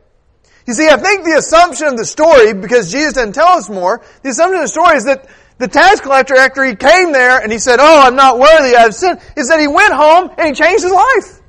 You 0.67 0.73
see, 0.73 0.87
I 0.87 0.97
think 0.97 1.23
the 1.23 1.37
assumption 1.37 1.87
of 1.87 1.97
the 1.97 2.05
story, 2.05 2.53
because 2.53 2.91
Jesus 2.91 3.13
didn't 3.13 3.33
tell 3.33 3.49
us 3.49 3.69
more, 3.69 4.03
the 4.23 4.29
assumption 4.29 4.55
of 4.55 4.63
the 4.63 4.67
story 4.67 4.97
is 4.97 5.05
that 5.05 5.27
the 5.57 5.67
tax 5.67 6.01
collector, 6.01 6.35
after 6.35 6.63
he 6.63 6.75
came 6.75 7.11
there 7.11 7.39
and 7.39 7.51
he 7.51 7.59
said, 7.59 7.79
Oh, 7.79 8.01
I'm 8.01 8.15
not 8.15 8.39
worthy, 8.39 8.75
I've 8.75 8.95
sinned, 8.95 9.19
is 9.37 9.49
that 9.49 9.59
he 9.59 9.67
went 9.67 9.93
home 9.93 10.31
and 10.37 10.47
he 10.47 10.53
changed 10.53 10.83
his 10.83 10.91
life. 10.91 11.41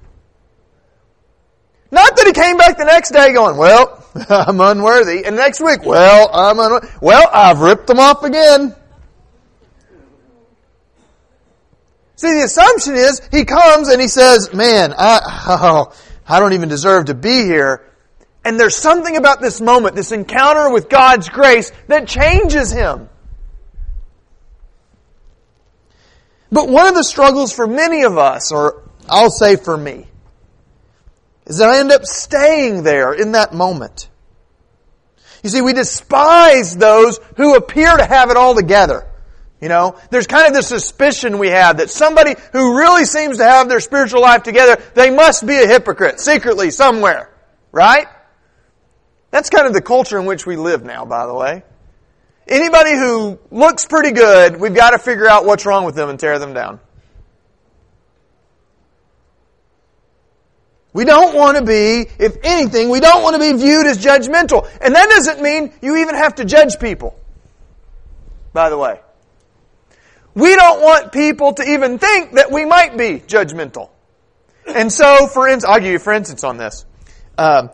Not 1.91 2.17
that 2.17 2.27
he 2.27 2.33
came 2.33 2.57
back 2.57 2.77
the 2.77 2.85
next 2.85 3.11
day 3.13 3.33
going, 3.33 3.57
Well, 3.57 4.05
I'm 4.29 4.61
unworthy. 4.61 5.25
And 5.25 5.35
next 5.37 5.61
week, 5.61 5.85
Well, 5.85 6.29
I'm 6.33 6.59
unworthy. 6.59 6.89
Well, 7.01 7.29
I've 7.33 7.61
ripped 7.61 7.87
them 7.87 7.99
off 7.99 8.23
again. 8.23 8.77
See, 12.17 12.33
the 12.33 12.45
assumption 12.45 12.95
is 12.95 13.21
he 13.31 13.45
comes 13.45 13.89
and 13.89 14.01
he 14.01 14.09
says, 14.09 14.53
man, 14.55 14.95
I, 14.97 15.21
oh, 15.49 15.95
I 16.27 16.41
don't 16.41 16.55
even 16.55 16.71
deserve 16.71 17.07
to 17.07 17.15
be 17.15 17.45
here. 17.45 17.86
And 18.47 18.61
there's 18.61 18.77
something 18.77 19.17
about 19.17 19.41
this 19.41 19.61
moment, 19.61 19.97
this 19.97 20.13
encounter 20.13 20.71
with 20.71 20.89
God's 20.89 21.29
grace, 21.29 21.73
that 21.89 22.07
changes 22.07 22.71
him. 22.71 23.09
But 26.53 26.69
one 26.69 26.87
of 26.87 26.95
the 26.95 27.03
struggles 27.03 27.53
for 27.53 27.67
many 27.67 28.05
of 28.05 28.17
us, 28.19 28.53
or 28.53 28.89
I'll 29.09 29.31
say 29.31 29.57
for 29.57 29.77
me, 29.77 30.07
is 31.47 31.59
that 31.59 31.71
I 31.71 31.81
end 31.81 31.91
up 31.91 32.05
staying 32.05 32.85
there 32.85 33.13
in 33.13 33.33
that 33.33 33.53
moment. 33.53 34.09
You 35.43 35.51
see, 35.51 35.61
we 35.61 35.73
despise 35.73 36.77
those 36.77 37.19
who 37.37 37.57
appear 37.57 37.97
to 37.97 38.05
have 38.05 38.31
it 38.31 38.37
all 38.37 38.55
together. 38.55 39.09
You 39.61 39.69
know, 39.69 39.99
there's 40.11 40.29
kind 40.29 40.47
of 40.47 40.55
this 40.55 40.69
suspicion 40.69 41.39
we 41.39 41.49
have 41.49 41.79
that 41.79 41.91
somebody 41.91 42.37
who 42.53 42.79
really 42.79 43.07
seems 43.07 43.39
to 43.39 43.45
have 43.45 43.69
their 43.69 43.81
spiritual 43.81 44.21
life 44.21 44.45
together, 44.45 44.81
they 44.95 45.11
must 45.11 45.45
be 45.45 45.57
a 45.57 45.67
hypocrite 45.67 46.21
secretly 46.21 46.71
somewhere. 46.71 47.29
Right? 47.73 48.07
That's 49.31 49.51
kind 49.51 49.67
of 49.67 49.73
the 49.73 49.83
culture 49.83 50.19
in 50.19 50.27
which 50.27 50.47
we 50.47 50.57
live 50.57 50.85
now, 50.85 51.05
by 51.05 51.27
the 51.27 51.35
way. 51.35 51.63
Anybody 52.49 52.93
who 52.93 53.39
looks 53.51 53.87
pretty 53.87 54.13
good, 54.13 54.61
we've 54.61 54.75
got 54.75 54.91
to 54.91 54.99
figure 54.99 55.29
out 55.29 55.45
what's 55.45 55.67
wrong 55.67 55.85
with 55.85 55.97
them 55.97 56.09
and 56.09 56.19
tear 56.19 56.39
them 56.39 56.55
down. 56.55 56.81
We 60.93 61.05
don't 61.05 61.35
want 61.35 61.59
to 61.59 61.63
be, 61.63 62.07
if 62.19 62.39
anything, 62.43 62.89
we 62.89 63.01
don't 63.01 63.23
want 63.23 63.35
to 63.35 63.41
be 63.41 63.53
viewed 63.53 63.87
as 63.87 63.99
judgmental. 63.99 64.67
And 64.81 64.95
that 64.95 65.11
doesn't 65.11 65.43
mean 65.43 65.75
you 65.83 65.97
even 65.97 66.15
have 66.15 66.37
to 66.37 66.45
judge 66.47 66.79
people. 66.79 67.19
By 68.55 68.71
the 68.71 68.79
way. 68.79 69.01
We 70.35 70.57
don't 70.57 70.81
want 70.81 71.13
people 71.13 71.53
to 71.55 71.63
even 71.63 71.99
think 71.99 72.33
that 72.33 72.51
we 72.51 72.65
might 72.65 72.97
be 72.97 73.21
judgmental. 73.21 73.91
And 74.67 74.91
so, 74.91 75.27
for 75.27 75.49
instance, 75.49 75.71
I'll 75.71 75.81
give 75.81 75.93
you 75.93 75.99
for 75.99 76.13
instance 76.13 76.45
on 76.45 76.57
this. 76.57 76.87
Um, 77.37 77.71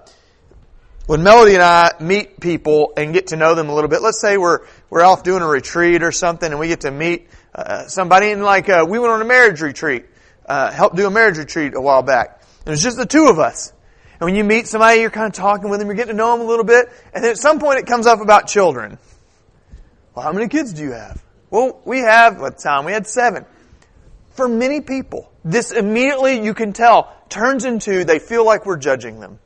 when 1.07 1.23
Melody 1.23 1.55
and 1.55 1.63
I 1.63 1.93
meet 2.01 2.39
people 2.41 2.93
and 2.97 3.13
get 3.13 3.29
to 3.29 3.37
know 3.37 3.55
them 3.55 3.69
a 3.69 3.75
little 3.75 3.91
bit, 3.91 4.03
let's 4.03 4.21
say 4.21 4.37
we're 4.37 4.61
we're 4.89 5.03
off 5.03 5.23
doing 5.23 5.43
a 5.43 5.47
retreat 5.47 6.03
or 6.03 6.13
something, 6.13 6.51
and 6.51 6.61
we 6.61 6.69
get 6.69 6.83
to 6.83 6.91
meet 6.91 7.29
uh, 7.55 7.87
somebody, 7.87 8.31
and 8.31 8.43
like 8.43 8.69
uh, 8.69 8.87
we 8.89 8.99
went 8.99 9.13
on 9.13 9.21
a 9.21 9.25
marriage 9.25 9.61
retreat, 9.61 10.07
uh, 10.47 10.71
helped 10.71 10.97
do 10.97 11.07
a 11.07 11.11
marriage 11.11 11.39
retreat 11.39 11.75
a 11.75 11.81
while 11.81 12.03
back. 12.03 12.43
It 12.65 12.71
was 12.71 12.83
just 12.83 12.97
the 12.97 13.07
two 13.07 13.27
of 13.27 13.39
us. 13.39 13.73
And 14.21 14.27
when 14.27 14.37
you 14.37 14.45
meet 14.45 14.69
somebody, 14.69 15.01
you're 15.01 15.11
kind 15.11 15.27
of 15.27 15.33
talking 15.33 15.69
with 15.69 15.81
them, 15.81 15.89
you're 15.89 15.97
getting 15.97 16.13
to 16.13 16.17
know 16.17 16.31
them 16.37 16.47
a 16.47 16.49
little 16.49 16.65
bit, 16.65 16.89
and 17.13 17.25
then 17.25 17.33
at 17.33 17.39
some 17.39 17.59
point 17.59 17.81
it 17.81 17.87
comes 17.87 18.07
up 18.07 18.21
about 18.21 18.47
children. 18.47 18.99
Well, 20.15 20.25
how 20.25 20.33
many 20.33 20.47
kids 20.47 20.73
do 20.73 20.83
you 20.83 20.93
have? 20.93 21.21
Well, 21.51 21.81
we 21.85 21.99
have, 21.99 22.41
what 22.41 22.59
time? 22.59 22.85
We 22.85 22.93
had 22.93 23.07
seven. 23.07 23.45
For 24.31 24.47
many 24.47 24.81
people, 24.81 25.31
this 25.45 25.73
immediately, 25.73 26.41
you 26.41 26.55
can 26.55 26.73
tell, 26.73 27.13
turns 27.29 27.65
into 27.65 28.05
they 28.05 28.21
feel 28.21 28.47
like 28.47 28.65
we're 28.65 28.79
judging 28.79 29.19
them. 29.19 29.41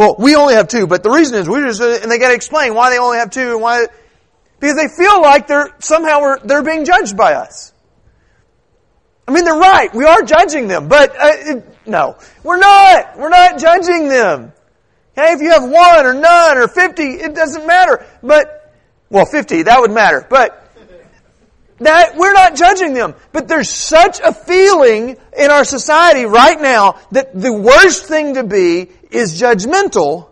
Well, 0.00 0.16
we 0.18 0.34
only 0.34 0.54
have 0.54 0.66
two, 0.66 0.86
but 0.86 1.02
the 1.02 1.10
reason 1.10 1.34
is 1.34 1.46
we 1.46 1.60
just, 1.60 1.78
and 1.82 2.10
they 2.10 2.18
gotta 2.18 2.32
explain 2.32 2.74
why 2.74 2.88
they 2.88 2.98
only 2.98 3.18
have 3.18 3.28
two 3.28 3.52
and 3.52 3.60
why, 3.60 3.86
because 4.58 4.74
they 4.74 4.88
feel 4.88 5.20
like 5.20 5.46
they're, 5.46 5.74
somehow 5.80 6.36
they're 6.42 6.62
being 6.62 6.86
judged 6.86 7.18
by 7.18 7.34
us. 7.34 7.74
I 9.28 9.32
mean, 9.32 9.44
they're 9.44 9.52
right. 9.58 9.94
We 9.94 10.06
are 10.06 10.22
judging 10.22 10.68
them, 10.68 10.88
but, 10.88 11.10
uh, 11.10 11.32
it, 11.34 11.86
no. 11.86 12.16
We're 12.42 12.56
not. 12.56 13.18
We're 13.18 13.28
not 13.28 13.58
judging 13.58 14.08
them. 14.08 14.54
Okay, 15.18 15.32
if 15.32 15.42
you 15.42 15.50
have 15.50 15.64
one 15.64 16.06
or 16.06 16.14
none 16.14 16.56
or 16.56 16.66
fifty, 16.66 17.02
it 17.02 17.34
doesn't 17.34 17.66
matter. 17.66 18.06
But, 18.22 18.74
well, 19.10 19.26
fifty, 19.26 19.64
that 19.64 19.82
would 19.82 19.90
matter. 19.90 20.26
But, 20.30 20.66
that 21.80 22.16
we're 22.16 22.32
not 22.32 22.56
judging 22.56 22.94
them, 22.94 23.14
but 23.32 23.48
there's 23.48 23.68
such 23.68 24.20
a 24.20 24.32
feeling 24.32 25.18
in 25.36 25.50
our 25.50 25.64
society 25.64 26.24
right 26.24 26.58
now 26.58 26.98
that 27.10 27.38
the 27.38 27.52
worst 27.52 28.06
thing 28.06 28.34
to 28.36 28.44
be 28.44 28.88
is 29.10 29.40
judgmental 29.40 30.30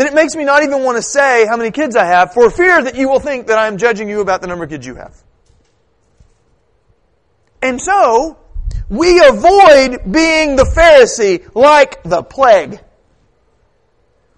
then 0.00 0.06
it 0.06 0.14
makes 0.14 0.34
me 0.34 0.44
not 0.44 0.62
even 0.62 0.82
want 0.82 0.96
to 0.96 1.02
say 1.02 1.46
how 1.46 1.58
many 1.58 1.70
kids 1.70 1.94
I 1.94 2.06
have 2.06 2.32
for 2.32 2.48
fear 2.48 2.82
that 2.82 2.96
you 2.96 3.10
will 3.10 3.20
think 3.20 3.48
that 3.48 3.58
I'm 3.58 3.76
judging 3.76 4.08
you 4.08 4.22
about 4.22 4.40
the 4.40 4.46
number 4.46 4.64
of 4.64 4.70
kids 4.70 4.86
you 4.86 4.94
have. 4.94 5.14
And 7.60 7.78
so, 7.78 8.38
we 8.88 9.22
avoid 9.22 10.10
being 10.10 10.56
the 10.56 10.64
Pharisee 10.74 11.54
like 11.54 12.02
the 12.02 12.22
plague. 12.22 12.80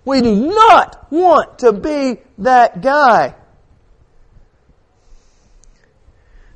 We 0.04 0.20
do 0.20 0.34
not 0.34 1.06
want 1.12 1.60
to 1.60 1.72
be 1.72 2.20
that 2.38 2.82
guy. 2.82 3.36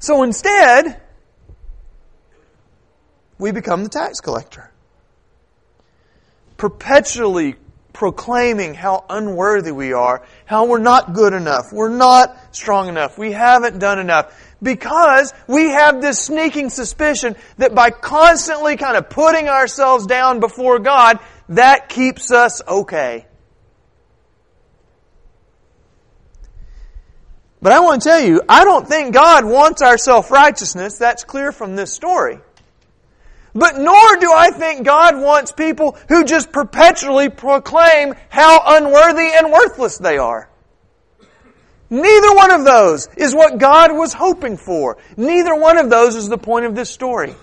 So 0.00 0.24
instead, 0.24 1.00
we 3.38 3.52
become 3.52 3.84
the 3.84 3.88
tax 3.88 4.20
collector. 4.20 4.72
Perpetually 6.56 7.56
proclaiming 7.92 8.74
how 8.74 9.04
unworthy 9.08 9.72
we 9.72 9.92
are, 9.92 10.22
how 10.44 10.66
we're 10.66 10.78
not 10.78 11.14
good 11.14 11.32
enough, 11.32 11.72
we're 11.72 11.88
not 11.88 12.36
strong 12.54 12.88
enough, 12.88 13.16
we 13.16 13.32
haven't 13.32 13.78
done 13.78 13.98
enough. 13.98 14.34
Because 14.62 15.32
we 15.46 15.68
have 15.70 16.00
this 16.00 16.18
sneaking 16.18 16.70
suspicion 16.70 17.36
that 17.58 17.74
by 17.74 17.90
constantly 17.90 18.76
kind 18.76 18.96
of 18.96 19.10
putting 19.10 19.48
ourselves 19.48 20.06
down 20.06 20.40
before 20.40 20.78
God, 20.78 21.18
that 21.50 21.88
keeps 21.88 22.30
us 22.30 22.62
okay. 22.66 23.26
But 27.60 27.72
I 27.72 27.80
want 27.80 28.02
to 28.02 28.08
tell 28.08 28.20
you, 28.20 28.42
I 28.48 28.64
don't 28.64 28.86
think 28.86 29.14
God 29.14 29.44
wants 29.44 29.82
our 29.82 29.98
self-righteousness. 29.98 30.98
That's 30.98 31.24
clear 31.24 31.50
from 31.52 31.76
this 31.76 31.92
story. 31.92 32.38
But 33.56 33.78
nor 33.78 34.16
do 34.20 34.30
I 34.30 34.50
think 34.50 34.84
God 34.84 35.18
wants 35.18 35.50
people 35.50 35.96
who 36.10 36.24
just 36.24 36.52
perpetually 36.52 37.30
proclaim 37.30 38.14
how 38.28 38.60
unworthy 38.66 39.30
and 39.32 39.50
worthless 39.50 39.96
they 39.96 40.18
are. 40.18 40.50
Neither 41.88 42.34
one 42.34 42.50
of 42.50 42.66
those 42.66 43.08
is 43.16 43.34
what 43.34 43.58
God 43.58 43.92
was 43.92 44.12
hoping 44.12 44.58
for. 44.58 44.98
Neither 45.16 45.54
one 45.54 45.78
of 45.78 45.88
those 45.88 46.16
is 46.16 46.28
the 46.28 46.36
point 46.36 46.66
of 46.66 46.74
this 46.74 46.90
story. 46.90 47.34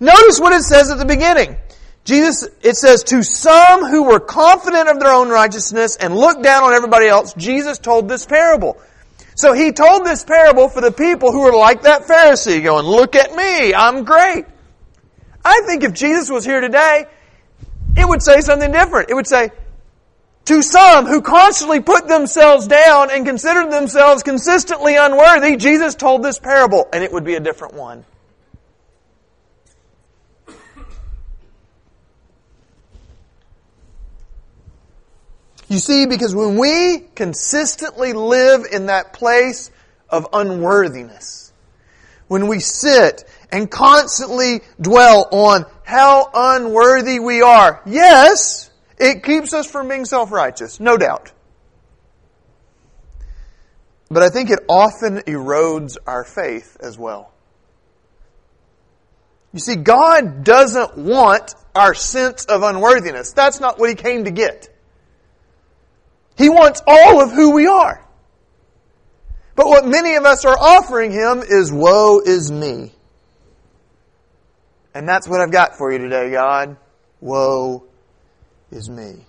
Notice 0.00 0.40
what 0.40 0.54
it 0.54 0.62
says 0.62 0.90
at 0.90 0.96
the 0.96 1.04
beginning. 1.04 1.56
Jesus, 2.04 2.48
it 2.62 2.76
says, 2.76 3.02
to 3.04 3.22
some 3.22 3.84
who 3.84 4.04
were 4.04 4.20
confident 4.20 4.88
of 4.88 4.98
their 5.00 5.12
own 5.12 5.28
righteousness 5.28 5.96
and 5.96 6.16
looked 6.16 6.42
down 6.42 6.62
on 6.62 6.72
everybody 6.72 7.06
else, 7.06 7.34
Jesus 7.34 7.78
told 7.78 8.08
this 8.08 8.24
parable. 8.24 8.80
So 9.34 9.52
he 9.52 9.72
told 9.72 10.06
this 10.06 10.24
parable 10.24 10.68
for 10.70 10.80
the 10.80 10.92
people 10.92 11.32
who 11.32 11.42
were 11.42 11.52
like 11.52 11.82
that 11.82 12.02
Pharisee, 12.02 12.62
going, 12.62 12.86
look 12.86 13.14
at 13.14 13.34
me, 13.34 13.74
I'm 13.74 14.04
great. 14.04 14.46
I 15.46 15.62
think 15.64 15.84
if 15.84 15.92
Jesus 15.92 16.28
was 16.28 16.44
here 16.44 16.60
today, 16.60 17.06
it 17.96 18.08
would 18.08 18.20
say 18.20 18.40
something 18.40 18.72
different. 18.72 19.10
It 19.10 19.14
would 19.14 19.28
say, 19.28 19.50
to 20.46 20.60
some 20.60 21.06
who 21.06 21.22
constantly 21.22 21.78
put 21.78 22.08
themselves 22.08 22.66
down 22.66 23.12
and 23.12 23.24
considered 23.24 23.70
themselves 23.70 24.24
consistently 24.24 24.96
unworthy, 24.96 25.56
Jesus 25.56 25.94
told 25.94 26.24
this 26.24 26.40
parable, 26.40 26.88
and 26.92 27.04
it 27.04 27.12
would 27.12 27.22
be 27.22 27.36
a 27.36 27.40
different 27.40 27.74
one. 27.74 28.04
You 35.68 35.78
see, 35.78 36.06
because 36.06 36.34
when 36.34 36.56
we 36.56 37.04
consistently 37.14 38.12
live 38.14 38.66
in 38.72 38.86
that 38.86 39.12
place 39.12 39.70
of 40.08 40.26
unworthiness, 40.32 41.52
when 42.26 42.48
we 42.48 42.58
sit 42.58 43.24
and 43.50 43.70
constantly 43.70 44.60
dwell 44.80 45.28
on 45.30 45.64
how 45.84 46.30
unworthy 46.34 47.18
we 47.18 47.42
are, 47.42 47.82
yes, 47.86 48.70
it 48.98 49.22
keeps 49.22 49.52
us 49.52 49.70
from 49.70 49.88
being 49.88 50.04
self-righteous, 50.04 50.80
no 50.80 50.96
doubt. 50.96 51.32
But 54.08 54.22
I 54.22 54.28
think 54.28 54.50
it 54.50 54.60
often 54.68 55.18
erodes 55.20 55.96
our 56.06 56.24
faith 56.24 56.76
as 56.80 56.96
well. 56.96 57.32
You 59.52 59.60
see, 59.60 59.76
God 59.76 60.44
doesn't 60.44 60.98
want 60.98 61.54
our 61.74 61.94
sense 61.94 62.44
of 62.44 62.62
unworthiness. 62.62 63.32
That's 63.32 63.58
not 63.58 63.78
what 63.78 63.88
He 63.88 63.94
came 63.94 64.24
to 64.24 64.30
get. 64.30 64.68
He 66.36 66.48
wants 66.50 66.82
all 66.86 67.22
of 67.22 67.32
who 67.32 67.54
we 67.54 67.66
are. 67.66 68.06
But 69.54 69.66
what 69.66 69.86
many 69.86 70.16
of 70.16 70.24
us 70.24 70.44
are 70.44 70.56
offering 70.58 71.10
Him 71.10 71.42
is 71.42 71.72
woe 71.72 72.20
is 72.20 72.52
me. 72.52 72.92
And 74.96 75.06
that's 75.06 75.28
what 75.28 75.42
I've 75.42 75.50
got 75.50 75.76
for 75.76 75.92
you 75.92 75.98
today, 75.98 76.30
God. 76.30 76.78
Woe 77.20 77.84
is 78.70 78.88
me. 78.88 79.26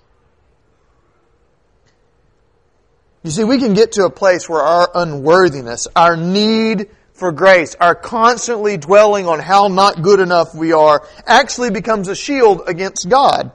You 3.22 3.32
see, 3.32 3.44
we 3.44 3.60
can 3.60 3.74
get 3.74 3.92
to 3.94 4.06
a 4.06 4.10
place 4.10 4.48
where 4.48 4.62
our 4.62 4.90
unworthiness, 4.96 5.90
our 5.94 6.16
need 6.16 6.88
for 7.12 7.34
grace, 7.34 7.76
our 7.82 7.96
constantly 7.96 8.78
dwelling 8.78 9.28
on 9.28 9.40
how 9.40 9.68
not 9.68 10.02
good 10.02 10.22
enough 10.22 10.56
we 10.56 10.72
are, 10.72 11.06
actually 11.26 11.70
becomes 11.70 12.08
a 12.08 12.16
shield 12.16 12.62
against 12.66 13.10
God. 13.10 13.52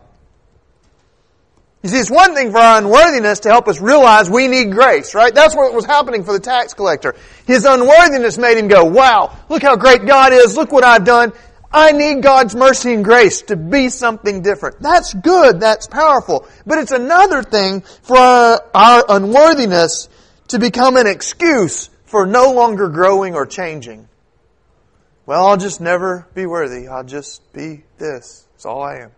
You 1.83 1.89
see, 1.89 1.99
it's 1.99 2.11
one 2.11 2.35
thing 2.35 2.53
for 2.53 2.59
our 2.59 2.77
unworthiness 2.77 3.41
to 3.41 3.49
help 3.49 3.69
us 3.69 3.81
realize 3.81 4.29
we 4.29 4.49
need 4.49 4.73
grace, 4.73 5.15
right? 5.15 5.35
That's 5.35 5.57
what 5.57 5.73
was 5.73 5.87
happening 5.87 6.25
for 6.25 6.35
the 6.35 6.41
tax 6.41 6.75
collector. 6.75 7.15
His 7.47 7.65
unworthiness 7.65 8.37
made 8.37 8.59
him 8.59 8.69
go, 8.69 8.85
wow, 8.85 9.35
look 9.49 9.63
how 9.63 9.77
great 9.77 10.05
God 10.05 10.35
is, 10.35 10.59
look 10.59 10.73
what 10.73 10.85
I've 10.85 11.07
done. 11.07 11.33
I 11.73 11.93
need 11.93 12.23
God's 12.23 12.55
mercy 12.55 12.93
and 12.93 13.05
grace 13.05 13.43
to 13.43 13.57
be 13.57 13.89
something 13.89 14.43
different. 14.43 14.81
That's 14.81 15.15
good. 15.15 15.61
That's 15.61 15.87
powerful. 15.87 16.47
But 16.67 16.79
it's 16.79 16.93
another 16.93 17.43
thing 17.43 17.81
for 17.81 18.19
our, 18.19 19.05
unworthiness 19.09 20.09
to 20.49 20.59
become 20.59 20.97
an 20.97 21.07
excuse 21.07 21.89
for 22.05 22.27
no 22.27 22.53
longer 22.53 22.89
growing 22.89 23.35
or 23.35 23.47
changing. 23.47 24.09
Well, 25.25 25.47
I'll 25.47 25.57
just 25.57 25.81
never 25.81 26.27
be 26.35 26.47
worthy. 26.47 26.89
I'll 26.89 27.05
just 27.05 27.53
be 27.53 27.85
this. 27.97 28.47
That's 28.53 28.67
all 28.67 28.83
I 28.83 28.99
am. 28.99 29.13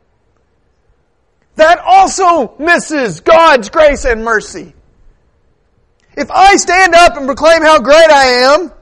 That 1.56 1.78
also 1.78 2.54
misses 2.58 3.20
God's 3.20 3.70
grace 3.70 4.04
and 4.04 4.24
mercy. 4.24 4.74
If 6.16 6.30
I 6.30 6.56
stand 6.56 6.94
up 6.94 7.16
and 7.16 7.26
proclaim 7.26 7.62
how 7.62 7.80
great 7.80 8.10
I 8.10 8.24
am, 8.54 8.72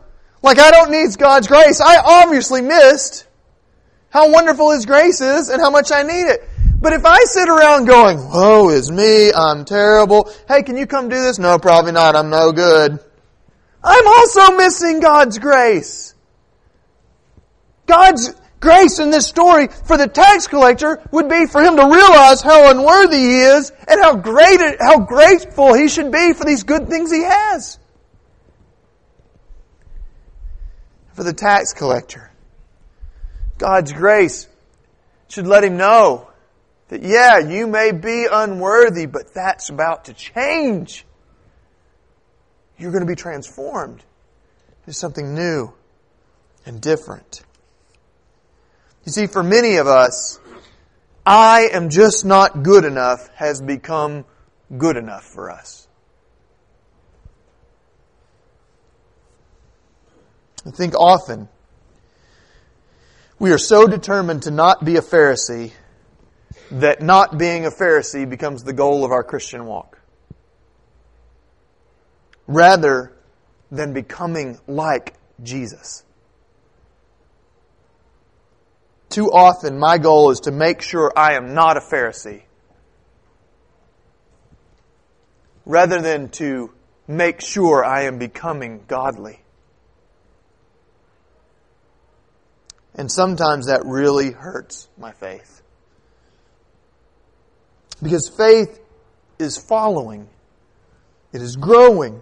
like 0.42 0.58
I 0.58 0.70
don't 0.70 0.90
need 0.90 1.16
God's 1.16 1.46
grace, 1.46 1.80
I 1.80 1.96
obviously 1.98 2.60
missed 2.60 3.26
how 4.12 4.30
wonderful 4.30 4.70
His 4.70 4.86
grace 4.86 5.20
is 5.20 5.48
and 5.48 5.60
how 5.60 5.70
much 5.70 5.90
I 5.90 6.02
need 6.02 6.26
it. 6.26 6.48
But 6.80 6.92
if 6.92 7.06
I 7.06 7.18
sit 7.24 7.48
around 7.48 7.86
going, 7.86 8.18
woe 8.18 8.68
is 8.70 8.90
me, 8.90 9.32
I'm 9.32 9.64
terrible, 9.64 10.30
hey, 10.48 10.64
can 10.64 10.76
you 10.76 10.86
come 10.86 11.08
do 11.08 11.14
this? 11.14 11.38
No, 11.38 11.58
probably 11.58 11.92
not, 11.92 12.16
I'm 12.16 12.28
no 12.28 12.50
good. 12.50 12.98
I'm 13.84 14.06
also 14.06 14.56
missing 14.56 14.98
God's 14.98 15.38
grace. 15.38 16.14
God's 17.86 18.34
grace 18.58 18.98
in 18.98 19.10
this 19.10 19.26
story 19.28 19.68
for 19.68 19.96
the 19.96 20.08
tax 20.08 20.48
collector 20.48 21.00
would 21.12 21.28
be 21.28 21.46
for 21.46 21.62
him 21.62 21.76
to 21.76 21.84
realize 21.84 22.42
how 22.42 22.70
unworthy 22.70 23.18
he 23.18 23.40
is 23.40 23.70
and 23.86 24.00
how 24.00 24.16
great, 24.16 24.58
how 24.80 24.98
grateful 24.98 25.74
he 25.74 25.88
should 25.88 26.10
be 26.10 26.32
for 26.32 26.44
these 26.44 26.64
good 26.64 26.88
things 26.88 27.12
he 27.12 27.22
has. 27.22 27.78
For 31.12 31.22
the 31.22 31.32
tax 31.32 31.72
collector, 31.72 32.31
God's 33.62 33.92
grace 33.92 34.48
should 35.28 35.46
let 35.46 35.62
him 35.62 35.76
know 35.76 36.28
that 36.88 37.04
yeah, 37.04 37.38
you 37.38 37.68
may 37.68 37.92
be 37.92 38.26
unworthy, 38.30 39.06
but 39.06 39.32
that's 39.32 39.68
about 39.68 40.06
to 40.06 40.14
change. 40.14 41.06
You're 42.76 42.90
going 42.90 43.06
to 43.06 43.06
be 43.06 43.14
transformed 43.14 44.02
into 44.80 44.92
something 44.92 45.36
new 45.36 45.72
and 46.66 46.80
different. 46.80 47.42
You 49.04 49.12
see, 49.12 49.28
for 49.28 49.44
many 49.44 49.76
of 49.76 49.86
us, 49.86 50.40
I 51.24 51.68
am 51.72 51.88
just 51.88 52.24
not 52.24 52.64
good 52.64 52.84
enough 52.84 53.28
has 53.36 53.60
become 53.60 54.24
good 54.76 54.96
enough 54.96 55.22
for 55.22 55.52
us. 55.52 55.86
I 60.66 60.72
think 60.72 60.96
often 60.96 61.48
we 63.42 63.50
are 63.50 63.58
so 63.58 63.88
determined 63.88 64.44
to 64.44 64.52
not 64.52 64.84
be 64.84 64.94
a 64.94 65.00
Pharisee 65.00 65.72
that 66.70 67.02
not 67.02 67.38
being 67.38 67.66
a 67.66 67.70
Pharisee 67.72 68.30
becomes 68.30 68.62
the 68.62 68.72
goal 68.72 69.04
of 69.04 69.10
our 69.10 69.24
Christian 69.24 69.66
walk. 69.66 69.98
Rather 72.46 73.12
than 73.72 73.94
becoming 73.94 74.60
like 74.68 75.14
Jesus. 75.42 76.04
Too 79.08 79.32
often, 79.32 79.76
my 79.76 79.98
goal 79.98 80.30
is 80.30 80.38
to 80.42 80.52
make 80.52 80.80
sure 80.80 81.12
I 81.16 81.32
am 81.32 81.52
not 81.52 81.76
a 81.76 81.80
Pharisee 81.80 82.42
rather 85.66 86.00
than 86.00 86.28
to 86.28 86.72
make 87.08 87.40
sure 87.40 87.84
I 87.84 88.02
am 88.02 88.20
becoming 88.20 88.84
godly. 88.86 89.40
And 92.94 93.10
sometimes 93.10 93.66
that 93.66 93.84
really 93.84 94.30
hurts 94.30 94.88
my 94.98 95.12
faith. 95.12 95.62
Because 98.02 98.28
faith 98.28 98.80
is 99.38 99.56
following, 99.56 100.28
it 101.32 101.40
is 101.40 101.56
growing, 101.56 102.20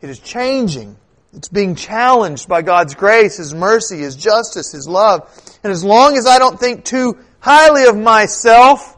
it 0.00 0.10
is 0.10 0.18
changing. 0.18 0.96
It's 1.34 1.48
being 1.48 1.74
challenged 1.74 2.48
by 2.48 2.62
God's 2.62 2.94
grace, 2.94 3.36
His 3.36 3.54
mercy, 3.54 3.98
His 3.98 4.16
justice, 4.16 4.72
His 4.72 4.88
love. 4.88 5.30
And 5.62 5.70
as 5.70 5.84
long 5.84 6.16
as 6.16 6.26
I 6.26 6.38
don't 6.38 6.58
think 6.58 6.84
too 6.84 7.18
highly 7.40 7.84
of 7.84 7.96
myself, 7.96 8.96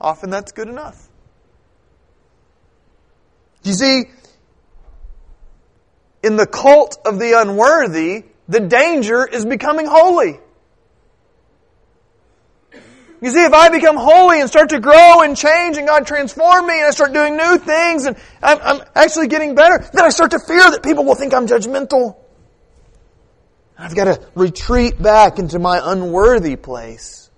often 0.00 0.30
that's 0.30 0.52
good 0.52 0.68
enough. 0.68 1.08
You 3.64 3.72
see, 3.72 4.04
in 6.22 6.36
the 6.36 6.46
cult 6.46 6.98
of 7.04 7.18
the 7.18 7.40
unworthy, 7.40 8.24
the 8.48 8.60
danger 8.60 9.26
is 9.26 9.44
becoming 9.44 9.86
holy. 9.86 10.40
You 13.20 13.30
see, 13.30 13.44
if 13.44 13.52
I 13.52 13.70
become 13.70 13.96
holy 13.96 14.40
and 14.40 14.48
start 14.48 14.68
to 14.70 14.80
grow 14.80 15.22
and 15.22 15.36
change 15.36 15.78
and 15.78 15.86
God 15.86 16.06
transform 16.06 16.66
me 16.66 16.78
and 16.78 16.86
I 16.86 16.90
start 16.90 17.12
doing 17.14 17.36
new 17.36 17.58
things 17.58 18.04
and 18.04 18.16
I'm, 18.42 18.58
I'm, 18.60 18.82
actually 18.94 19.28
getting 19.28 19.54
better, 19.54 19.78
then 19.92 20.04
I 20.04 20.10
start 20.10 20.32
to 20.32 20.38
fear 20.38 20.70
that 20.70 20.82
people 20.82 21.04
will 21.04 21.14
think 21.14 21.32
I'm 21.32 21.46
judgmental. 21.46 22.16
I've 23.78 23.94
got 23.94 24.04
to 24.04 24.28
retreat 24.34 25.00
back 25.00 25.38
into 25.38 25.58
my 25.58 25.80
unworthy 25.82 26.56
place. 26.56 27.30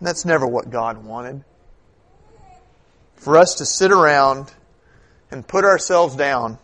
And 0.00 0.08
that's 0.08 0.24
never 0.24 0.46
what 0.46 0.70
God 0.70 1.04
wanted. 1.04 1.44
For 3.14 3.38
us 3.38 3.56
to 3.56 3.66
sit 3.66 3.92
around 3.92 4.52
and 5.30 5.46
put 5.46 5.64
ourselves 5.64 6.16
down 6.16 6.58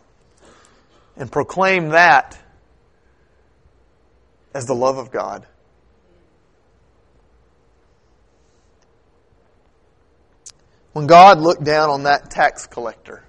and 1.15 1.31
proclaim 1.31 1.89
that 1.89 2.37
as 4.53 4.65
the 4.65 4.75
love 4.75 4.97
of 4.97 5.11
God. 5.11 5.45
When 10.93 11.07
God 11.07 11.39
looked 11.39 11.63
down 11.63 11.89
on 11.89 12.03
that 12.03 12.29
tax 12.29 12.67
collector, 12.67 13.23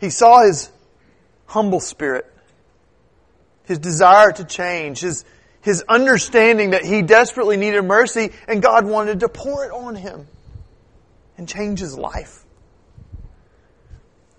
he 0.00 0.10
saw 0.10 0.44
his 0.44 0.70
humble 1.46 1.80
spirit, 1.80 2.26
his 3.64 3.78
desire 3.78 4.32
to 4.32 4.44
change, 4.44 5.00
his, 5.00 5.24
his 5.60 5.84
understanding 5.88 6.70
that 6.70 6.84
he 6.84 7.02
desperately 7.02 7.56
needed 7.56 7.82
mercy, 7.82 8.32
and 8.48 8.62
God 8.62 8.86
wanted 8.86 9.20
to 9.20 9.28
pour 9.28 9.66
it 9.66 9.70
on 9.70 9.96
him 9.96 10.26
and 11.36 11.48
change 11.48 11.80
his 11.80 11.96
life. 11.96 12.43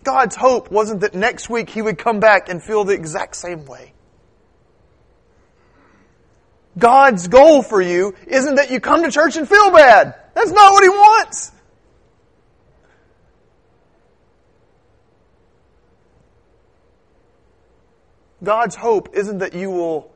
God's 0.05 0.35
hope 0.35 0.71
wasn't 0.71 1.01
that 1.01 1.15
next 1.15 1.49
week 1.49 1.69
he 1.69 1.81
would 1.81 1.97
come 1.97 2.19
back 2.19 2.47
and 2.47 2.63
feel 2.63 2.85
the 2.85 2.93
exact 2.93 3.35
same 3.35 3.65
way. 3.65 3.91
God's 6.77 7.27
goal 7.27 7.63
for 7.63 7.81
you 7.81 8.13
isn't 8.27 8.55
that 8.55 8.69
you 8.69 8.79
come 8.79 9.03
to 9.03 9.11
church 9.11 9.35
and 9.35 9.49
feel 9.49 9.71
bad. 9.71 10.13
That's 10.35 10.51
not 10.51 10.73
what 10.73 10.83
he 10.83 10.89
wants. 10.89 11.51
God's 18.43 18.75
hope 18.75 19.09
isn't 19.13 19.39
that 19.39 19.55
you 19.55 19.71
will 19.71 20.13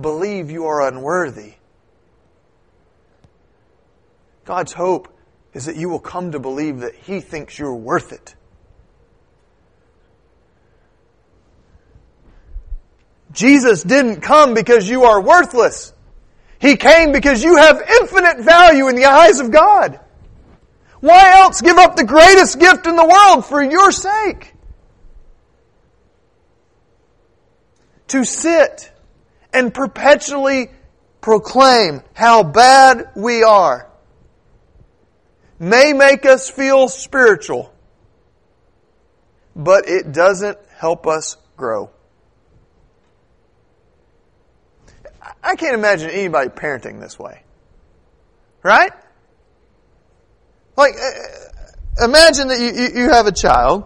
believe 0.00 0.50
you 0.50 0.66
are 0.66 0.88
unworthy. 0.88 1.54
God's 4.44 4.72
hope 4.72 5.08
is 5.54 5.66
that 5.66 5.76
you 5.76 5.88
will 5.88 6.00
come 6.00 6.32
to 6.32 6.40
believe 6.40 6.80
that 6.80 6.96
He 6.96 7.20
thinks 7.20 7.58
you're 7.58 7.74
worth 7.74 8.12
it. 8.12 8.34
Jesus 13.38 13.84
didn't 13.84 14.20
come 14.20 14.52
because 14.52 14.90
you 14.90 15.04
are 15.04 15.20
worthless. 15.20 15.92
He 16.60 16.76
came 16.76 17.12
because 17.12 17.40
you 17.44 17.54
have 17.54 17.80
infinite 18.00 18.40
value 18.40 18.88
in 18.88 18.96
the 18.96 19.04
eyes 19.04 19.38
of 19.38 19.52
God. 19.52 20.00
Why 20.98 21.38
else 21.38 21.60
give 21.60 21.76
up 21.76 21.94
the 21.94 22.02
greatest 22.02 22.58
gift 22.58 22.88
in 22.88 22.96
the 22.96 23.04
world 23.04 23.46
for 23.46 23.62
your 23.62 23.92
sake? 23.92 24.54
To 28.08 28.24
sit 28.24 28.90
and 29.52 29.72
perpetually 29.72 30.70
proclaim 31.20 32.02
how 32.14 32.42
bad 32.42 33.10
we 33.14 33.44
are 33.44 33.88
may 35.60 35.92
make 35.92 36.26
us 36.26 36.50
feel 36.50 36.88
spiritual, 36.88 37.72
but 39.54 39.88
it 39.88 40.10
doesn't 40.10 40.58
help 40.76 41.06
us 41.06 41.36
grow. 41.56 41.90
I 45.42 45.56
can't 45.56 45.74
imagine 45.74 46.10
anybody 46.10 46.50
parenting 46.50 47.00
this 47.00 47.18
way. 47.18 47.42
Right? 48.62 48.92
Like, 50.76 50.94
uh, 50.94 52.04
imagine 52.04 52.48
that 52.48 52.60
you, 52.60 53.02
you 53.02 53.10
have 53.10 53.26
a 53.26 53.32
child. 53.32 53.84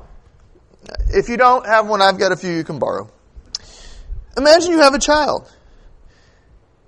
If 1.09 1.29
you 1.29 1.37
don't 1.37 1.67
have 1.67 1.87
one, 1.87 2.03
I've 2.03 2.19
got 2.19 2.33
a 2.33 2.37
few 2.37 2.53
you 2.53 2.65
can 2.65 2.79
borrow. 2.79 3.11
Imagine 4.37 4.73
you 4.73 4.81
have 4.81 4.95
a 4.95 4.99
child. 4.99 5.51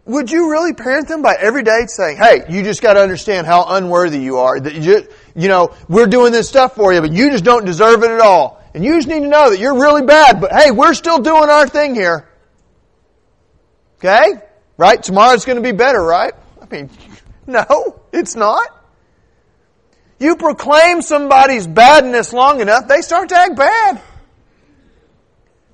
Would 0.06 0.30
you 0.30 0.50
really 0.50 0.74
parent 0.74 1.08
them 1.08 1.22
by 1.22 1.34
every 1.38 1.62
day 1.62 1.86
saying, 1.86 2.18
hey, 2.18 2.44
you 2.50 2.62
just 2.62 2.82
got 2.82 2.94
to 2.94 3.00
understand 3.00 3.46
how 3.46 3.64
unworthy 3.66 4.20
you 4.20 4.38
are, 4.38 4.60
that 4.60 4.74
you, 4.74 5.06
you 5.34 5.48
know, 5.48 5.74
we're 5.88 6.06
doing 6.06 6.32
this 6.32 6.48
stuff 6.48 6.74
for 6.74 6.92
you, 6.92 7.00
but 7.00 7.12
you 7.12 7.30
just 7.30 7.44
don't 7.44 7.64
deserve 7.64 8.02
it 8.02 8.10
at 8.10 8.20
all. 8.20 8.62
And 8.74 8.84
you 8.84 8.96
just 8.96 9.08
need 9.08 9.20
to 9.20 9.28
know 9.28 9.50
that 9.50 9.58
you're 9.58 9.80
really 9.80 10.02
bad, 10.02 10.40
but 10.40 10.52
hey, 10.52 10.70
we're 10.70 10.94
still 10.94 11.20
doing 11.20 11.48
our 11.48 11.66
thing 11.66 11.94
here. 11.94 12.28
Okay? 13.98 14.42
Right? 14.76 15.02
Tomorrow's 15.02 15.44
going 15.44 15.56
to 15.56 15.62
be 15.62 15.76
better, 15.76 16.02
right? 16.02 16.32
I 16.60 16.66
mean, 16.74 16.90
no, 17.46 18.00
it's 18.12 18.34
not. 18.34 18.68
You 20.18 20.36
proclaim 20.36 21.02
somebody's 21.02 21.66
badness 21.66 22.32
long 22.32 22.60
enough, 22.60 22.88
they 22.88 23.02
start 23.02 23.28
to 23.30 23.36
act 23.36 23.56
bad. 23.56 24.00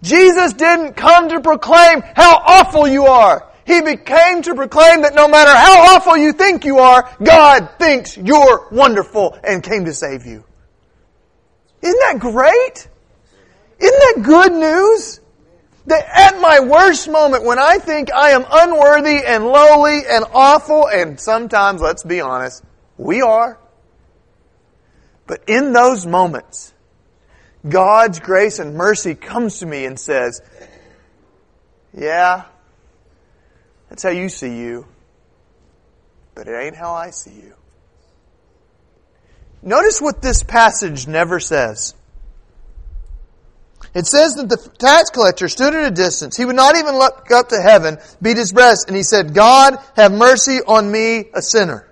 Jesus 0.02 0.54
didn't 0.54 0.94
come 0.94 1.28
to 1.28 1.40
proclaim 1.40 2.00
how 2.00 2.36
awful 2.36 2.88
you 2.88 3.04
are. 3.04 3.46
He 3.66 3.82
became 3.82 4.42
to 4.42 4.54
proclaim 4.54 5.02
that 5.02 5.14
no 5.14 5.28
matter 5.28 5.50
how 5.50 5.94
awful 5.94 6.16
you 6.16 6.32
think 6.32 6.64
you 6.64 6.78
are, 6.78 7.08
God 7.22 7.70
thinks 7.78 8.16
you're 8.16 8.66
wonderful 8.72 9.38
and 9.44 9.62
came 9.62 9.84
to 9.84 9.94
save 9.94 10.26
you. 10.26 10.44
Isn't 11.82 12.00
that 12.00 12.18
great? 12.18 12.88
Isn't 13.78 14.16
that 14.16 14.22
good 14.24 14.52
news? 14.52 15.19
That 15.86 16.04
at 16.12 16.40
my 16.40 16.60
worst 16.60 17.08
moment, 17.08 17.44
when 17.44 17.58
I 17.58 17.78
think 17.78 18.12
I 18.12 18.30
am 18.30 18.44
unworthy 18.50 19.24
and 19.24 19.46
lowly 19.46 20.00
and 20.08 20.24
awful, 20.32 20.86
and 20.86 21.18
sometimes, 21.18 21.80
let's 21.80 22.02
be 22.02 22.20
honest, 22.20 22.62
we 22.98 23.22
are. 23.22 23.58
But 25.26 25.44
in 25.46 25.72
those 25.72 26.06
moments, 26.06 26.74
God's 27.68 28.20
grace 28.20 28.58
and 28.58 28.74
mercy 28.74 29.14
comes 29.14 29.60
to 29.60 29.66
me 29.66 29.84
and 29.84 29.98
says, 29.98 30.42
Yeah, 31.96 32.44
that's 33.88 34.02
how 34.02 34.10
you 34.10 34.28
see 34.28 34.58
you, 34.58 34.86
but 36.34 36.46
it 36.46 36.52
ain't 36.52 36.76
how 36.76 36.94
I 36.94 37.10
see 37.10 37.32
you. 37.32 37.54
Notice 39.62 40.00
what 40.00 40.22
this 40.22 40.42
passage 40.42 41.06
never 41.06 41.38
says. 41.38 41.94
It 43.92 44.06
says 44.06 44.36
that 44.36 44.48
the 44.48 44.56
tax 44.78 45.10
collector 45.10 45.48
stood 45.48 45.74
at 45.74 45.84
a 45.84 45.90
distance. 45.90 46.36
He 46.36 46.44
would 46.44 46.56
not 46.56 46.76
even 46.76 46.96
look 46.96 47.30
up 47.32 47.48
to 47.48 47.60
heaven, 47.60 47.98
beat 48.22 48.36
his 48.36 48.52
breast, 48.52 48.86
and 48.86 48.96
he 48.96 49.02
said, 49.02 49.34
God, 49.34 49.78
have 49.96 50.12
mercy 50.12 50.58
on 50.64 50.90
me, 50.90 51.28
a 51.34 51.42
sinner. 51.42 51.88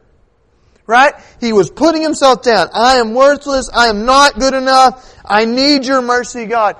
Right? 0.86 1.12
He 1.40 1.52
was 1.52 1.70
putting 1.70 2.02
himself 2.02 2.42
down. 2.42 2.68
I 2.72 2.96
am 2.96 3.14
worthless. 3.14 3.68
I 3.74 3.88
am 3.88 4.06
not 4.06 4.38
good 4.38 4.54
enough. 4.54 5.14
I 5.24 5.44
need 5.44 5.84
your 5.84 6.00
mercy, 6.00 6.46
God. 6.46 6.76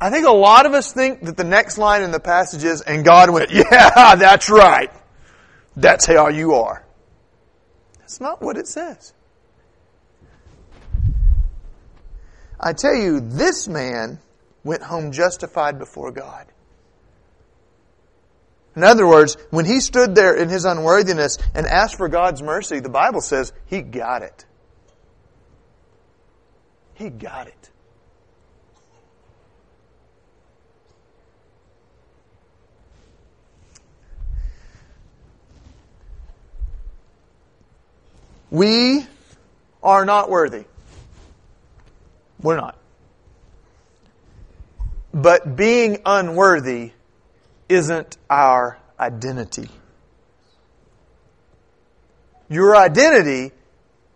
I 0.00 0.10
think 0.10 0.26
a 0.26 0.32
lot 0.32 0.66
of 0.66 0.74
us 0.74 0.92
think 0.92 1.22
that 1.22 1.36
the 1.36 1.44
next 1.44 1.78
line 1.78 2.02
in 2.02 2.10
the 2.10 2.20
passage 2.20 2.64
is, 2.64 2.82
and 2.82 3.04
God 3.04 3.30
went, 3.30 3.50
yeah, 3.52 4.16
that's 4.16 4.50
right. 4.50 4.90
That's 5.76 6.06
how 6.06 6.28
you 6.28 6.54
are. 6.54 6.84
That's 8.00 8.20
not 8.20 8.42
what 8.42 8.58
it 8.58 8.66
says. 8.68 9.14
I 12.64 12.72
tell 12.72 12.94
you, 12.94 13.20
this 13.20 13.68
man 13.68 14.18
went 14.64 14.82
home 14.82 15.12
justified 15.12 15.78
before 15.78 16.10
God. 16.10 16.46
In 18.74 18.82
other 18.82 19.06
words, 19.06 19.36
when 19.50 19.66
he 19.66 19.80
stood 19.80 20.14
there 20.14 20.34
in 20.34 20.48
his 20.48 20.64
unworthiness 20.64 21.36
and 21.54 21.66
asked 21.66 21.96
for 21.96 22.08
God's 22.08 22.40
mercy, 22.40 22.80
the 22.80 22.88
Bible 22.88 23.20
says 23.20 23.52
he 23.66 23.82
got 23.82 24.22
it. 24.22 24.46
He 26.94 27.10
got 27.10 27.48
it. 27.48 27.70
We 38.50 39.06
are 39.82 40.06
not 40.06 40.30
worthy. 40.30 40.64
We're 42.44 42.56
not. 42.56 42.76
But 45.14 45.56
being 45.56 46.02
unworthy 46.04 46.92
isn't 47.70 48.18
our 48.28 48.78
identity. 49.00 49.70
Your 52.50 52.76
identity 52.76 53.52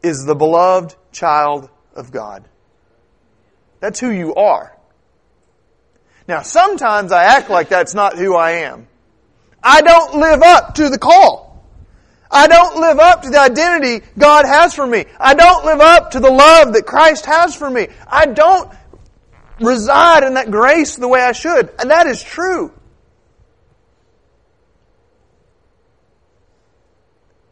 is 0.02 0.26
the 0.26 0.34
beloved 0.34 0.94
child 1.10 1.70
of 1.94 2.12
God. 2.12 2.44
That's 3.80 3.98
who 3.98 4.10
you 4.10 4.34
are. 4.34 4.76
Now, 6.28 6.42
sometimes 6.42 7.12
I 7.12 7.24
act 7.24 7.48
like 7.48 7.70
that's 7.70 7.94
not 7.94 8.18
who 8.18 8.36
I 8.36 8.50
am. 8.50 8.88
I 9.62 9.80
don't 9.80 10.16
live 10.16 10.42
up 10.42 10.74
to 10.74 10.90
the 10.90 10.98
call. 10.98 11.47
I 12.30 12.46
don't 12.46 12.80
live 12.80 12.98
up 12.98 13.22
to 13.22 13.30
the 13.30 13.40
identity 13.40 14.06
God 14.18 14.44
has 14.44 14.74
for 14.74 14.86
me. 14.86 15.06
I 15.18 15.34
don't 15.34 15.64
live 15.64 15.80
up 15.80 16.10
to 16.12 16.20
the 16.20 16.30
love 16.30 16.74
that 16.74 16.84
Christ 16.84 17.24
has 17.26 17.54
for 17.54 17.70
me. 17.70 17.88
I 18.06 18.26
don't 18.26 18.70
reside 19.60 20.24
in 20.24 20.34
that 20.34 20.50
grace 20.50 20.96
the 20.96 21.08
way 21.08 21.20
I 21.20 21.32
should. 21.32 21.72
And 21.78 21.90
that 21.90 22.06
is 22.06 22.22
true. 22.22 22.72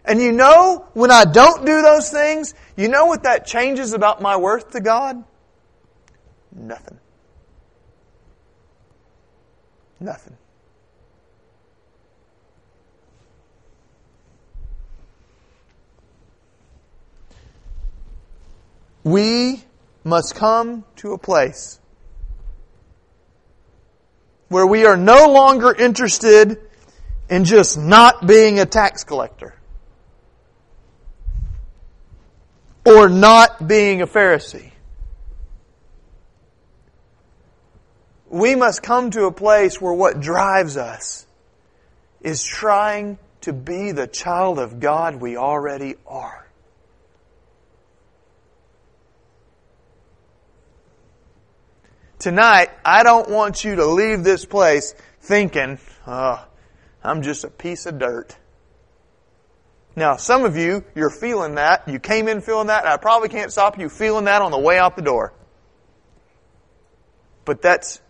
And 0.05 0.21
you 0.23 0.31
know, 0.31 0.87
when 0.95 1.11
I 1.11 1.25
don't 1.25 1.67
do 1.67 1.83
those 1.83 2.11
things, 2.11 2.55
you 2.77 2.89
know 2.89 3.07
what 3.07 3.25
that 3.25 3.47
changes 3.47 3.93
about 3.93 4.23
my 4.23 4.37
worth 4.37 4.71
to 4.71 4.81
God? 4.81 5.25
Nothing. 6.55 6.99
Nothing. 9.99 10.36
We 19.07 19.63
must 20.03 20.35
come 20.35 20.85
to 20.97 21.13
a 21.13 21.19
place 21.19 21.79
where 24.49 24.67
we 24.67 24.85
are 24.85 24.97
no 24.97 25.31
longer 25.31 25.73
interested 25.73 26.59
in 27.31 27.45
just 27.45 27.79
not 27.79 28.27
being 28.27 28.59
a 28.59 28.67
tax 28.67 29.05
collector 29.05 29.55
or 32.85 33.09
not 33.09 33.69
being 33.69 34.03
a 34.03 34.09
Pharisee. 34.09 34.73
We 38.29 38.57
must 38.57 38.83
come 38.83 39.13
to 39.13 39.27
a 39.27 39.33
place 39.33 39.81
where 39.81 39.93
what 39.93 40.19
drives 40.19 40.77
us 40.77 41.29
is 42.23 42.43
trying 42.43 43.19
to 43.43 43.53
be 43.53 43.93
the 43.93 44.09
child 44.09 44.59
of 44.59 44.81
God 44.81 45.21
we 45.21 45.37
already 45.37 45.95
are. 46.09 46.46
Tonight, 52.19 52.71
I 52.85 53.03
don't 53.03 53.29
want 53.29 53.63
you 53.63 53.77
to 53.77 53.87
leave 53.87 54.25
this 54.25 54.47
place 54.47 54.95
thinking, 55.21 55.79
oh, 56.07 56.47
I'm 57.05 57.23
just 57.23 57.45
a 57.45 57.51
piece 57.51 57.85
of 57.87 57.99
dirt. 57.99 58.37
Now, 59.95 60.17
some 60.17 60.45
of 60.45 60.57
you, 60.57 60.85
you're 60.95 61.11
feeling 61.11 61.55
that. 61.57 61.89
You 61.89 61.99
came 61.99 62.29
in 62.29 62.41
feeling 62.41 62.69
that, 62.69 62.87
I 62.87 62.97
probably 62.97 63.29
can't 63.29 63.53
stop 63.53 63.79
you 63.79 63.89
feeling 63.89 64.27
that 64.27 64.43
on 64.43 64.51
the 64.51 64.59
way 64.59 64.79
out 64.79 64.97
the 64.97 65.03
door. 65.03 65.35
But 67.45 67.63
that's 67.63 68.01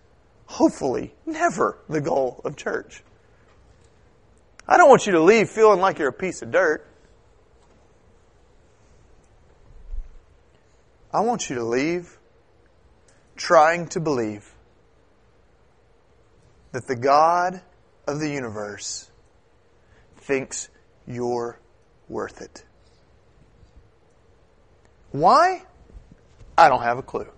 hopefully 0.47 1.15
never 1.25 1.79
the 1.89 2.01
goal 2.01 2.41
of 2.45 2.57
church. 2.57 3.03
I 4.69 4.77
don't 4.77 4.89
want 4.89 5.07
you 5.07 5.13
to 5.13 5.21
leave 5.21 5.49
feeling 5.49 5.81
like 5.81 5.99
you're 5.99 6.09
a 6.09 6.13
piece 6.13 6.43
of 6.43 6.51
dirt. 6.51 6.87
I 11.13 11.21
want 11.21 11.49
you 11.49 11.57
to 11.57 11.65
leave 11.65 12.19
trying 13.37 13.87
to 13.89 14.01
believe 14.01 14.55
that 16.73 16.87
the 16.87 16.97
God 16.97 17.61
of 18.07 18.21
the 18.21 18.29
universe 18.29 19.11
thinks 20.19 20.69
you're 21.07 21.59
worth 22.09 22.43
it. 22.43 22.65
Why? 25.13 25.63
I 26.59 26.69
don't 26.69 26.83
have 26.83 26.99
a 26.99 27.03
clue. 27.03 27.29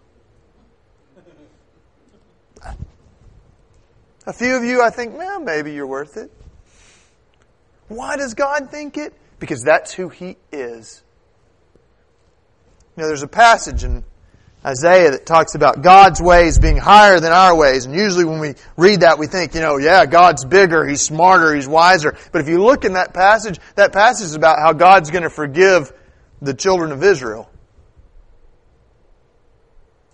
A 4.26 4.32
few 4.32 4.56
of 4.56 4.64
you, 4.64 4.82
I 4.82 4.90
think, 4.90 5.16
well, 5.16 5.40
maybe 5.40 5.72
you're 5.72 5.86
worth 5.86 6.16
it. 6.16 6.30
Why 7.88 8.16
does 8.16 8.34
God 8.34 8.70
think 8.70 8.98
it? 8.98 9.14
Because 9.38 9.62
that's 9.62 9.92
who 9.92 10.08
He 10.08 10.36
is. 10.52 11.02
You 12.96 13.02
know, 13.02 13.08
there's 13.08 13.22
a 13.22 13.28
passage 13.28 13.84
in 13.84 14.04
Isaiah 14.64 15.12
that 15.12 15.24
talks 15.24 15.54
about 15.54 15.82
God's 15.82 16.20
ways 16.20 16.58
being 16.58 16.76
higher 16.76 17.20
than 17.20 17.32
our 17.32 17.56
ways. 17.56 17.86
And 17.86 17.94
usually 17.94 18.24
when 18.24 18.40
we 18.40 18.54
read 18.76 19.00
that, 19.00 19.18
we 19.18 19.26
think, 19.26 19.54
you 19.54 19.60
know, 19.60 19.76
yeah, 19.76 20.04
God's 20.04 20.44
bigger, 20.44 20.84
He's 20.86 21.00
smarter, 21.00 21.54
He's 21.54 21.68
wiser. 21.68 22.16
But 22.32 22.40
if 22.40 22.48
you 22.48 22.62
look 22.62 22.84
in 22.84 22.94
that 22.94 23.14
passage, 23.14 23.58
that 23.76 23.92
passage 23.92 24.26
is 24.26 24.34
about 24.34 24.58
how 24.58 24.72
God's 24.72 25.10
going 25.10 25.22
to 25.22 25.30
forgive 25.30 25.92
the 26.42 26.54
children 26.54 26.90
of 26.90 27.02
Israel. 27.04 27.48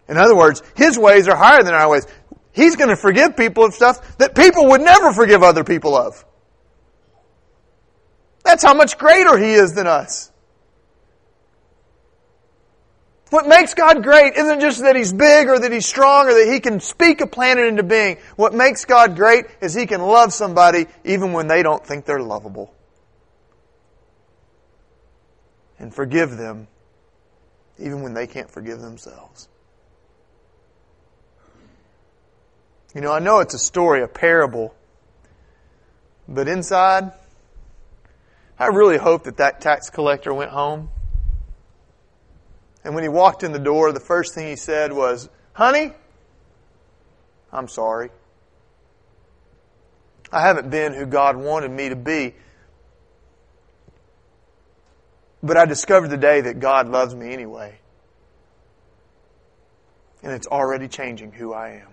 In 0.09 0.19
other 0.19 0.37
words, 0.37 0.63
His 0.77 0.99
ways 0.99 1.27
are 1.27 1.37
higher 1.37 1.63
than 1.63 1.75
our 1.75 1.89
ways. 1.89 2.07
He's 2.53 2.77
going 2.77 2.91
to 2.91 2.97
forgive 2.97 3.37
people 3.37 3.65
of 3.65 3.75
stuff 3.75 4.19
that 4.19 4.35
people 4.35 4.69
would 4.69 4.83
never 4.83 5.13
forgive 5.13 5.43
other 5.43 5.65
people 5.65 5.97
of. 5.97 6.23
That's 8.45 8.63
how 8.63 8.75
much 8.75 8.99
greater 8.99 9.39
He 9.39 9.55
is 9.55 9.73
than 9.73 9.87
us. 9.87 10.31
What 13.35 13.49
makes 13.49 13.75
God 13.75 14.05
great 14.05 14.35
isn't 14.37 14.61
just 14.61 14.81
that 14.83 14.94
He's 14.94 15.12
big 15.12 15.49
or 15.49 15.59
that 15.59 15.73
He's 15.73 15.87
strong 15.87 16.29
or 16.29 16.35
that 16.35 16.53
He 16.53 16.61
can 16.61 16.79
speak 16.79 17.20
a 17.20 17.27
planet 17.27 17.66
into 17.66 17.83
being. 17.83 18.18
What 18.37 18.55
makes 18.55 18.85
God 18.85 19.16
great 19.16 19.47
is 19.61 19.75
He 19.75 19.87
can 19.87 20.01
love 20.01 20.33
somebody 20.33 20.87
even 21.05 21.33
when 21.33 21.49
they 21.49 21.64
don't 21.64 21.85
think 21.85 22.05
they're 22.05 22.23
lovable. 22.23 22.73
And 25.81 25.92
forgive 25.92 26.37
them 26.37 26.68
even 27.77 28.03
when 28.03 28.14
they 28.14 28.29
can't 28.29 28.49
forgive 28.49 28.81
themselves. 28.81 29.49
You 32.94 33.01
know, 33.01 33.11
I 33.11 33.18
know 33.18 33.40
it's 33.40 33.55
a 33.55 33.59
story, 33.59 34.05
a 34.05 34.07
parable, 34.07 34.77
but 36.29 36.47
inside, 36.47 37.11
I 38.61 38.68
really 38.68 38.97
hope 38.97 39.25
that 39.25 39.38
that 39.38 39.61
tax 39.61 39.90
collector 39.90 40.33
went 40.33 40.53
home. 40.53 40.90
And 42.85 42.94
when 42.94 43.03
he 43.03 43.09
walked 43.09 43.42
in 43.42 43.53
the 43.53 43.59
door, 43.59 43.92
the 43.92 44.01
first 44.01 44.35
thing 44.35 44.47
he 44.47 44.57
said 44.57 44.92
was, 44.92 45.29
Honey, 45.55 45.92
I'm 47.53 47.68
sorry. 47.68 48.11
I 50.31 50.42
haven't 50.42 50.70
been 50.70 50.92
who 50.92 51.07
God 51.07 51.37
wanted 51.37 51.70
me 51.70 51.88
to 51.88 51.97
be. 51.97 52.35
But 55.42 55.57
I 55.57 55.64
discovered 55.64 56.11
today 56.11 56.42
that 56.42 56.59
God 56.59 56.88
loves 56.88 57.14
me 57.14 57.33
anyway. 57.33 57.79
And 60.23 60.33
it's 60.33 60.47
already 60.47 60.88
changing 60.88 61.33
who 61.33 61.53
I 61.53 61.83
am. 61.83 61.88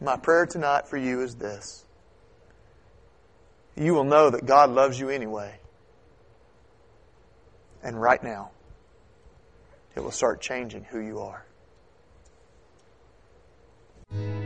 My 0.00 0.16
prayer 0.16 0.46
tonight 0.46 0.86
for 0.86 0.96
you 0.96 1.22
is 1.22 1.34
this. 1.34 1.84
You 3.76 3.94
will 3.94 4.04
know 4.04 4.30
that 4.30 4.46
God 4.46 4.70
loves 4.70 4.98
you 5.00 5.08
anyway. 5.08 5.58
And 7.82 8.00
right 8.00 8.22
now, 8.22 8.50
it 9.94 10.00
will 10.00 10.10
start 10.10 10.40
changing 10.40 10.84
who 10.84 11.00
you 11.00 11.18
are. 11.20 11.44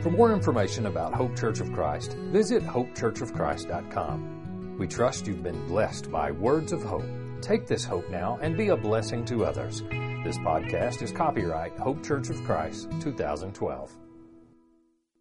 For 0.01 0.11
more 0.11 0.33
information 0.33 0.87
about 0.87 1.13
Hope 1.13 1.37
Church 1.37 1.61
of 1.61 1.71
Christ, 1.71 2.13
visit 2.13 2.63
hopechurchofchrist.com. 2.63 4.77
We 4.77 4.87
trust 4.87 5.27
you've 5.27 5.43
been 5.43 5.67
blessed 5.67 6.11
by 6.11 6.31
words 6.31 6.73
of 6.73 6.83
hope. 6.83 7.05
Take 7.41 7.67
this 7.67 7.85
hope 7.85 8.09
now 8.09 8.39
and 8.41 8.57
be 8.57 8.69
a 8.69 8.77
blessing 8.77 9.23
to 9.25 9.45
others. 9.45 9.81
This 10.23 10.37
podcast 10.39 11.01
is 11.01 11.11
copyright 11.11 11.77
Hope 11.77 12.03
Church 12.03 12.29
of 12.29 12.43
Christ 12.43 12.89
2012. 12.99 14.02